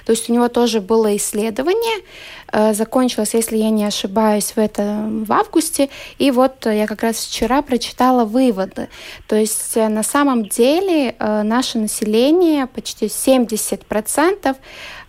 то 0.06 0.12
есть 0.12 0.30
у 0.30 0.34
него 0.34 0.48
тоже 0.48 0.82
было 0.82 1.16
исследование, 1.16 2.04
Э, 2.47 2.47
закончилась, 2.52 3.34
если 3.34 3.58
я 3.58 3.70
не 3.70 3.84
ошибаюсь, 3.84 4.52
в 4.52 4.58
этом 4.58 5.24
в 5.24 5.34
августе. 5.34 5.90
И 6.18 6.32
вот 6.32 6.66
я 6.66 6.88
как 6.88 7.04
раз 7.04 7.26
вчера 7.26 7.62
прочитала 7.62 8.26
выводы. 8.26 8.90
То 9.28 9.36
есть 9.36 9.76
э, 9.76 9.88
на 9.88 10.04
самом 10.04 10.46
деле 10.46 11.16
э, 11.18 11.42
наше 11.44 11.78
население, 11.78 12.68
почти 12.68 13.08
70%, 13.08 14.56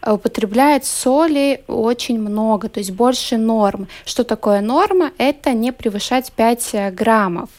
употребляет 0.06 0.84
соли 0.84 1.64
очень 1.66 2.20
много, 2.20 2.68
то 2.68 2.78
есть 2.78 2.92
больше 2.92 3.36
нормы. 3.36 3.88
Что 4.04 4.24
такое 4.24 4.60
норма? 4.60 5.12
Это 5.18 5.52
не 5.52 5.72
превышать 5.72 6.32
5 6.32 6.94
граммов. 6.94 7.50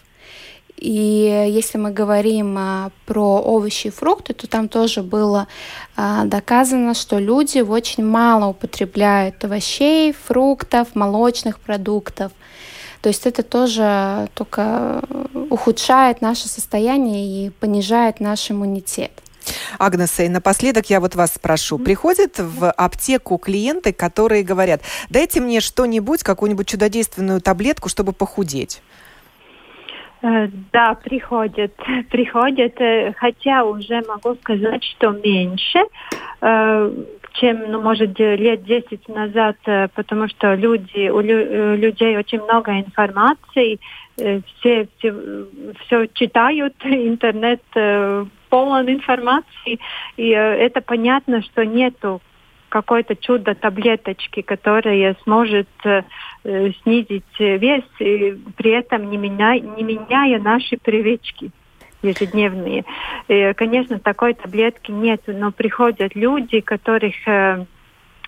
И 0.80 1.50
если 1.50 1.78
мы 1.78 1.92
говорим 1.92 2.56
а, 2.58 2.92
про 3.06 3.42
овощи 3.42 3.88
и 3.88 3.90
фрукты, 3.90 4.34
то 4.34 4.48
там 4.48 4.70
тоже 4.70 5.04
было 5.04 5.48
а, 5.98 6.24
доказано, 6.24 6.94
что 6.94 7.20
люди 7.20 7.60
очень 7.60 8.06
мало 8.06 8.48
употребляют 8.48 9.44
овощей, 9.44 10.14
фруктов, 10.14 10.96
молочных 10.96 11.60
продуктов. 11.60 12.32
То 13.02 13.10
есть 13.10 13.26
это 13.26 13.44
тоже 13.44 14.30
только 14.34 15.02
ухудшает 15.50 16.22
наше 16.22 16.48
состояние 16.48 17.48
и 17.48 17.50
понижает 17.50 18.22
наш 18.22 18.50
иммунитет. 18.50 19.12
Агнеса, 19.80 20.24
и 20.24 20.30
напоследок 20.30 20.90
я 20.90 21.02
вот 21.02 21.16
вас 21.16 21.34
спрошу. 21.34 21.78
Приходят 21.78 22.40
в 22.40 22.72
аптеку 22.72 23.38
клиенты, 23.38 23.92
которые 23.92 24.44
говорят, 24.44 24.82
дайте 25.10 25.42
мне 25.42 25.60
что-нибудь, 25.60 26.24
какую-нибудь 26.24 26.68
чудодейственную 26.68 27.42
таблетку, 27.42 27.90
чтобы 27.90 28.14
похудеть. 28.14 28.82
Э, 30.22 30.48
да, 30.74 30.96
приходят, 30.96 31.72
приходят, 32.12 32.80
э, 32.82 33.14
хотя 33.18 33.64
уже 33.64 34.02
могу 34.08 34.36
сказать, 34.36 34.84
что 34.84 35.12
меньше, 35.12 35.80
э, 36.42 36.92
чем, 37.34 37.72
ну, 37.72 37.82
может, 37.82 38.20
лет 38.20 38.64
10 38.66 39.08
назад, 39.08 39.56
потому 39.94 40.28
что 40.28 40.56
люди, 40.56 41.10
у 41.10 41.22
людей 41.22 42.18
очень 42.18 42.42
много 42.42 42.80
информации, 42.80 43.80
все, 44.16 44.90
все, 44.98 45.16
все 45.86 46.08
читают, 46.14 46.74
интернет 46.84 47.62
полон 48.50 48.90
информации, 48.90 49.80
и 50.18 50.30
это 50.30 50.82
понятно, 50.82 51.42
что 51.44 51.66
нету 51.66 52.20
какой-то 52.70 53.16
чудо 53.16 53.56
таблеточки, 53.56 54.42
которая 54.42 55.16
сможет 55.24 55.68
э, 55.84 56.02
снизить 56.84 57.24
вес, 57.40 57.84
и 58.00 58.38
при 58.56 58.72
этом 58.72 59.10
не 59.10 59.18
меняя, 59.18 59.60
не 59.60 59.84
меняя 59.84 60.40
наши 60.40 60.78
привычки 60.78 61.52
ежедневные. 62.02 62.86
И, 63.28 63.54
конечно, 63.56 64.00
такой 64.00 64.34
таблетки 64.34 64.92
нет, 64.92 65.22
но 65.28 65.52
приходят 65.52 66.16
люди, 66.16 66.62
которых 66.62 67.16
э, 67.28 67.66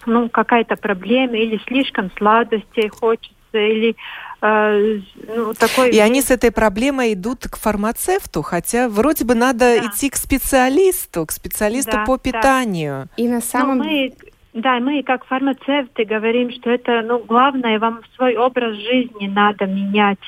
ну, 0.06 0.30
какая-то 0.30 0.76
проблема 0.76 1.38
или 1.38 1.60
слишком 1.68 2.12
сладостей 2.18 2.90
хочется, 2.90 3.36
или 3.54 3.96
э, 4.42 5.00
ну, 5.36 5.54
такой... 5.54 5.92
И 5.92 6.00
они 6.00 6.22
с 6.22 6.32
этой 6.32 6.52
проблемой 6.52 7.14
идут 7.14 7.48
к 7.48 7.58
фармацевту, 7.58 8.42
хотя 8.42 8.90
вроде 8.90 9.26
бы 9.26 9.36
надо 9.36 9.60
да. 9.60 9.88
идти 9.88 10.10
к 10.10 10.16
специалисту, 10.16 11.26
к 11.26 11.32
специалисту 11.32 11.92
да, 11.92 12.06
по 12.06 12.18
питанию. 12.18 13.10
Да. 13.18 13.24
И 13.24 13.28
на 13.28 13.42
самом 13.42 13.82
деле... 13.82 14.14
Да, 14.54 14.80
мы 14.80 15.02
как 15.04 15.26
фармацевты 15.26 16.04
говорим, 16.04 16.52
что 16.52 16.70
это, 16.72 17.02
ну, 17.04 17.20
главное, 17.20 17.80
вам 17.80 18.02
свой 18.16 18.36
образ 18.36 18.76
жизни 18.76 19.28
надо 19.28 19.66
менять. 19.66 20.20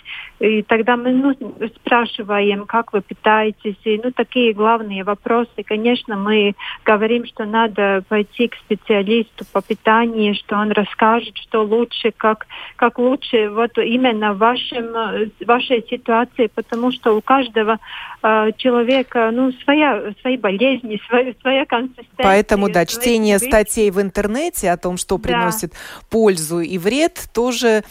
И 0.43 0.61
тогда 0.61 0.97
мы 0.97 1.11
ну, 1.11 1.33
спрашиваем, 1.77 2.65
как 2.65 2.91
вы 2.91 2.99
питаетесь, 2.99 3.77
и 3.85 3.97
ну, 4.03 4.11
такие 4.11 4.51
главные 4.51 5.05
вопросы. 5.05 5.63
Конечно, 5.65 6.17
мы 6.17 6.53
говорим, 6.83 7.25
что 7.25 7.45
надо 7.45 8.03
пойти 8.09 8.49
к 8.49 8.55
специалисту 8.55 9.45
по 9.53 9.61
питанию, 9.61 10.35
что 10.35 10.57
он 10.57 10.71
расскажет, 10.71 11.37
что 11.37 11.63
лучше, 11.63 12.11
как, 12.11 12.45
как 12.75 12.99
лучше 12.99 13.49
вот 13.51 13.77
именно 13.77 14.33
в 14.33 14.39
вашем, 14.39 15.31
вашей 15.45 15.85
ситуации, 15.89 16.51
потому 16.53 16.91
что 16.91 17.15
у 17.15 17.21
каждого 17.21 17.79
э, 18.21 18.51
человека 18.57 19.31
ну, 19.31 19.53
своя, 19.63 20.13
свои 20.19 20.35
болезни, 20.35 20.99
своя, 21.07 21.33
своя 21.39 21.65
консистенция. 21.65 22.17
Поэтому, 22.17 22.69
да, 22.69 22.85
чтение 22.85 23.39
статей 23.39 23.91
в 23.91 24.01
интернете 24.01 24.71
о 24.71 24.77
том, 24.77 24.97
что 24.97 25.17
приносит 25.19 25.71
да. 25.71 25.77
пользу 26.09 26.59
и 26.59 26.77
вред, 26.77 27.29
тоже 27.33 27.83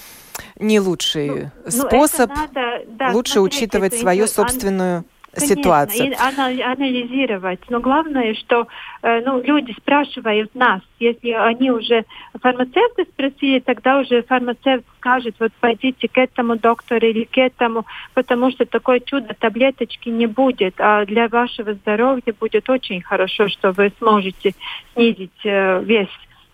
не 0.58 0.80
лучший 0.80 1.28
ну, 1.28 1.50
ну 1.64 1.70
способ. 1.70 2.30
Ну, 2.30 2.36
надо, 2.36 2.84
да, 2.88 3.10
Лучше 3.12 3.40
учитывать 3.40 3.94
свою 3.94 4.26
собственную 4.26 5.04
Конечно, 5.34 5.56
ситуацию. 5.56 6.10
И 6.10 6.60
анализировать. 6.62 7.60
Но 7.70 7.80
главное, 7.80 8.34
что 8.34 8.68
э, 9.02 9.22
ну, 9.24 9.42
люди 9.42 9.72
спрашивают 9.72 10.54
нас. 10.54 10.82
Если 10.98 11.30
они 11.30 11.70
уже 11.70 12.04
фармацевты 12.40 13.04
спросили, 13.04 13.60
тогда 13.60 14.00
уже 14.00 14.22
фармацевт 14.22 14.84
скажет, 14.98 15.34
вот 15.40 15.52
пойдите 15.58 16.08
к 16.08 16.18
этому 16.18 16.56
доктору 16.56 17.06
или 17.06 17.24
к 17.24 17.38
этому, 17.38 17.86
потому 18.12 18.50
что 18.50 18.66
такое 18.66 19.00
чудо 19.00 19.34
таблеточки 19.38 20.10
не 20.10 20.26
будет. 20.26 20.74
А 20.78 21.06
для 21.06 21.28
вашего 21.28 21.72
здоровья 21.74 22.34
будет 22.38 22.68
очень 22.68 23.00
хорошо, 23.00 23.48
что 23.48 23.72
вы 23.72 23.90
сможете 23.98 24.52
снизить 24.94 25.30
э, 25.44 25.82
вес. 25.82 26.08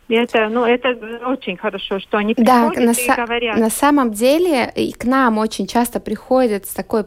Это, 0.09 0.49
ну, 0.49 0.65
это 0.65 0.97
очень 1.27 1.57
хорошо, 1.57 2.01
что 2.01 2.17
они 2.17 2.35
приходят 2.35 2.75
да, 2.75 2.81
на 2.81 2.91
и 2.93 3.17
говорят. 3.17 3.59
На 3.59 3.71
самом 3.71 4.13
деле 4.13 4.73
и 4.75 4.93
к 4.93 5.05
нам 5.05 5.39
очень 5.39 5.67
часто 5.67 6.01
приходят 6.01 6.67
с 6.67 6.73
такой 6.73 7.05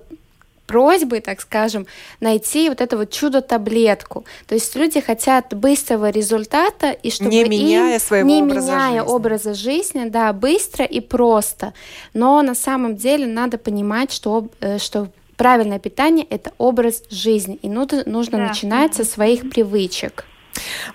просьбой, 0.72 1.20
так 1.20 1.41
скажем, 1.41 1.86
найти 2.22 2.70
вот 2.70 2.80
эту 2.80 2.97
вот 2.97 3.12
чудо-таблетку. 3.12 4.24
То 4.47 4.56
есть 4.56 4.74
люди 4.76 5.02
хотят 5.02 5.54
быстрого 5.54 6.10
результата 6.10 6.91
и 6.91 7.12
чтобы 7.12 7.32
не 7.32 7.43
меняя 7.43 7.95
им, 7.95 7.99
своего 7.99 8.30
не 8.30 8.41
образа 8.41 8.72
меняя 8.72 8.99
жизни. 9.02 9.14
образа 9.14 9.54
жизни, 9.54 10.06
да, 10.06 10.32
быстро 10.32 10.86
и 10.86 11.02
просто. 11.02 11.74
Но 12.14 12.41
на 12.41 12.56
самом 12.56 12.95
деле 12.95 13.28
надо 13.28 13.58
понимать, 13.58 14.14
что 14.14 14.47
э, 14.62 14.78
что 14.78 15.10
правильное 15.36 15.80
питание 15.80 16.26
это 16.30 16.52
образ 16.58 17.04
жизни, 17.10 17.60
и 17.62 17.68
нужно, 17.68 18.04
нужно 18.06 18.38
да. 18.38 18.47
начинать 18.47 18.95
со 18.95 19.04
своих 19.04 19.49
привычек. 19.49 20.26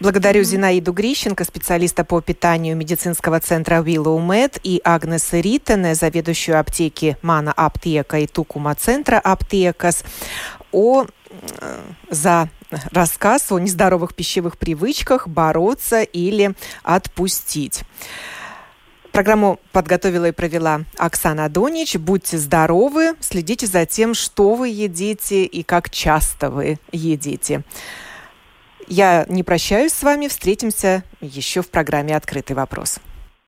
Благодарю 0.00 0.42
Зинаиду 0.44 0.92
Грищенко, 0.92 1.44
специалиста 1.44 2.04
по 2.04 2.20
питанию 2.20 2.76
медицинского 2.76 3.40
центра 3.40 3.76
Willow 3.76 4.18
Med, 4.18 4.60
и 4.62 4.80
Агнес 4.84 5.32
Ритене, 5.32 5.94
заведующую 5.94 6.58
аптеки 6.58 7.16
Мана 7.22 7.52
Аптека 7.52 8.18
и 8.18 8.26
Тукума 8.26 8.74
центра 8.74 9.18
Аптекас, 9.18 10.04
о 10.72 11.04
э, 11.04 11.80
за 12.10 12.48
рассказ 12.90 13.50
о 13.52 13.58
нездоровых 13.58 14.14
пищевых 14.14 14.58
привычках 14.58 15.28
бороться 15.28 16.02
или 16.02 16.54
отпустить. 16.82 17.82
Программу 19.12 19.58
подготовила 19.72 20.28
и 20.28 20.32
провела 20.32 20.82
Оксана 20.98 21.48
Донич. 21.48 21.96
Будьте 21.96 22.36
здоровы, 22.36 23.14
следите 23.20 23.66
за 23.66 23.86
тем, 23.86 24.12
что 24.12 24.54
вы 24.54 24.68
едите 24.68 25.44
и 25.44 25.62
как 25.62 25.88
часто 25.88 26.50
вы 26.50 26.78
едите. 26.92 27.62
Я 28.88 29.26
не 29.28 29.42
прощаюсь 29.42 29.92
с 29.92 30.02
вами, 30.02 30.28
встретимся 30.28 31.02
еще 31.20 31.62
в 31.62 31.68
программе 31.68 32.16
«Открытый 32.16 32.54
вопрос». 32.54 33.00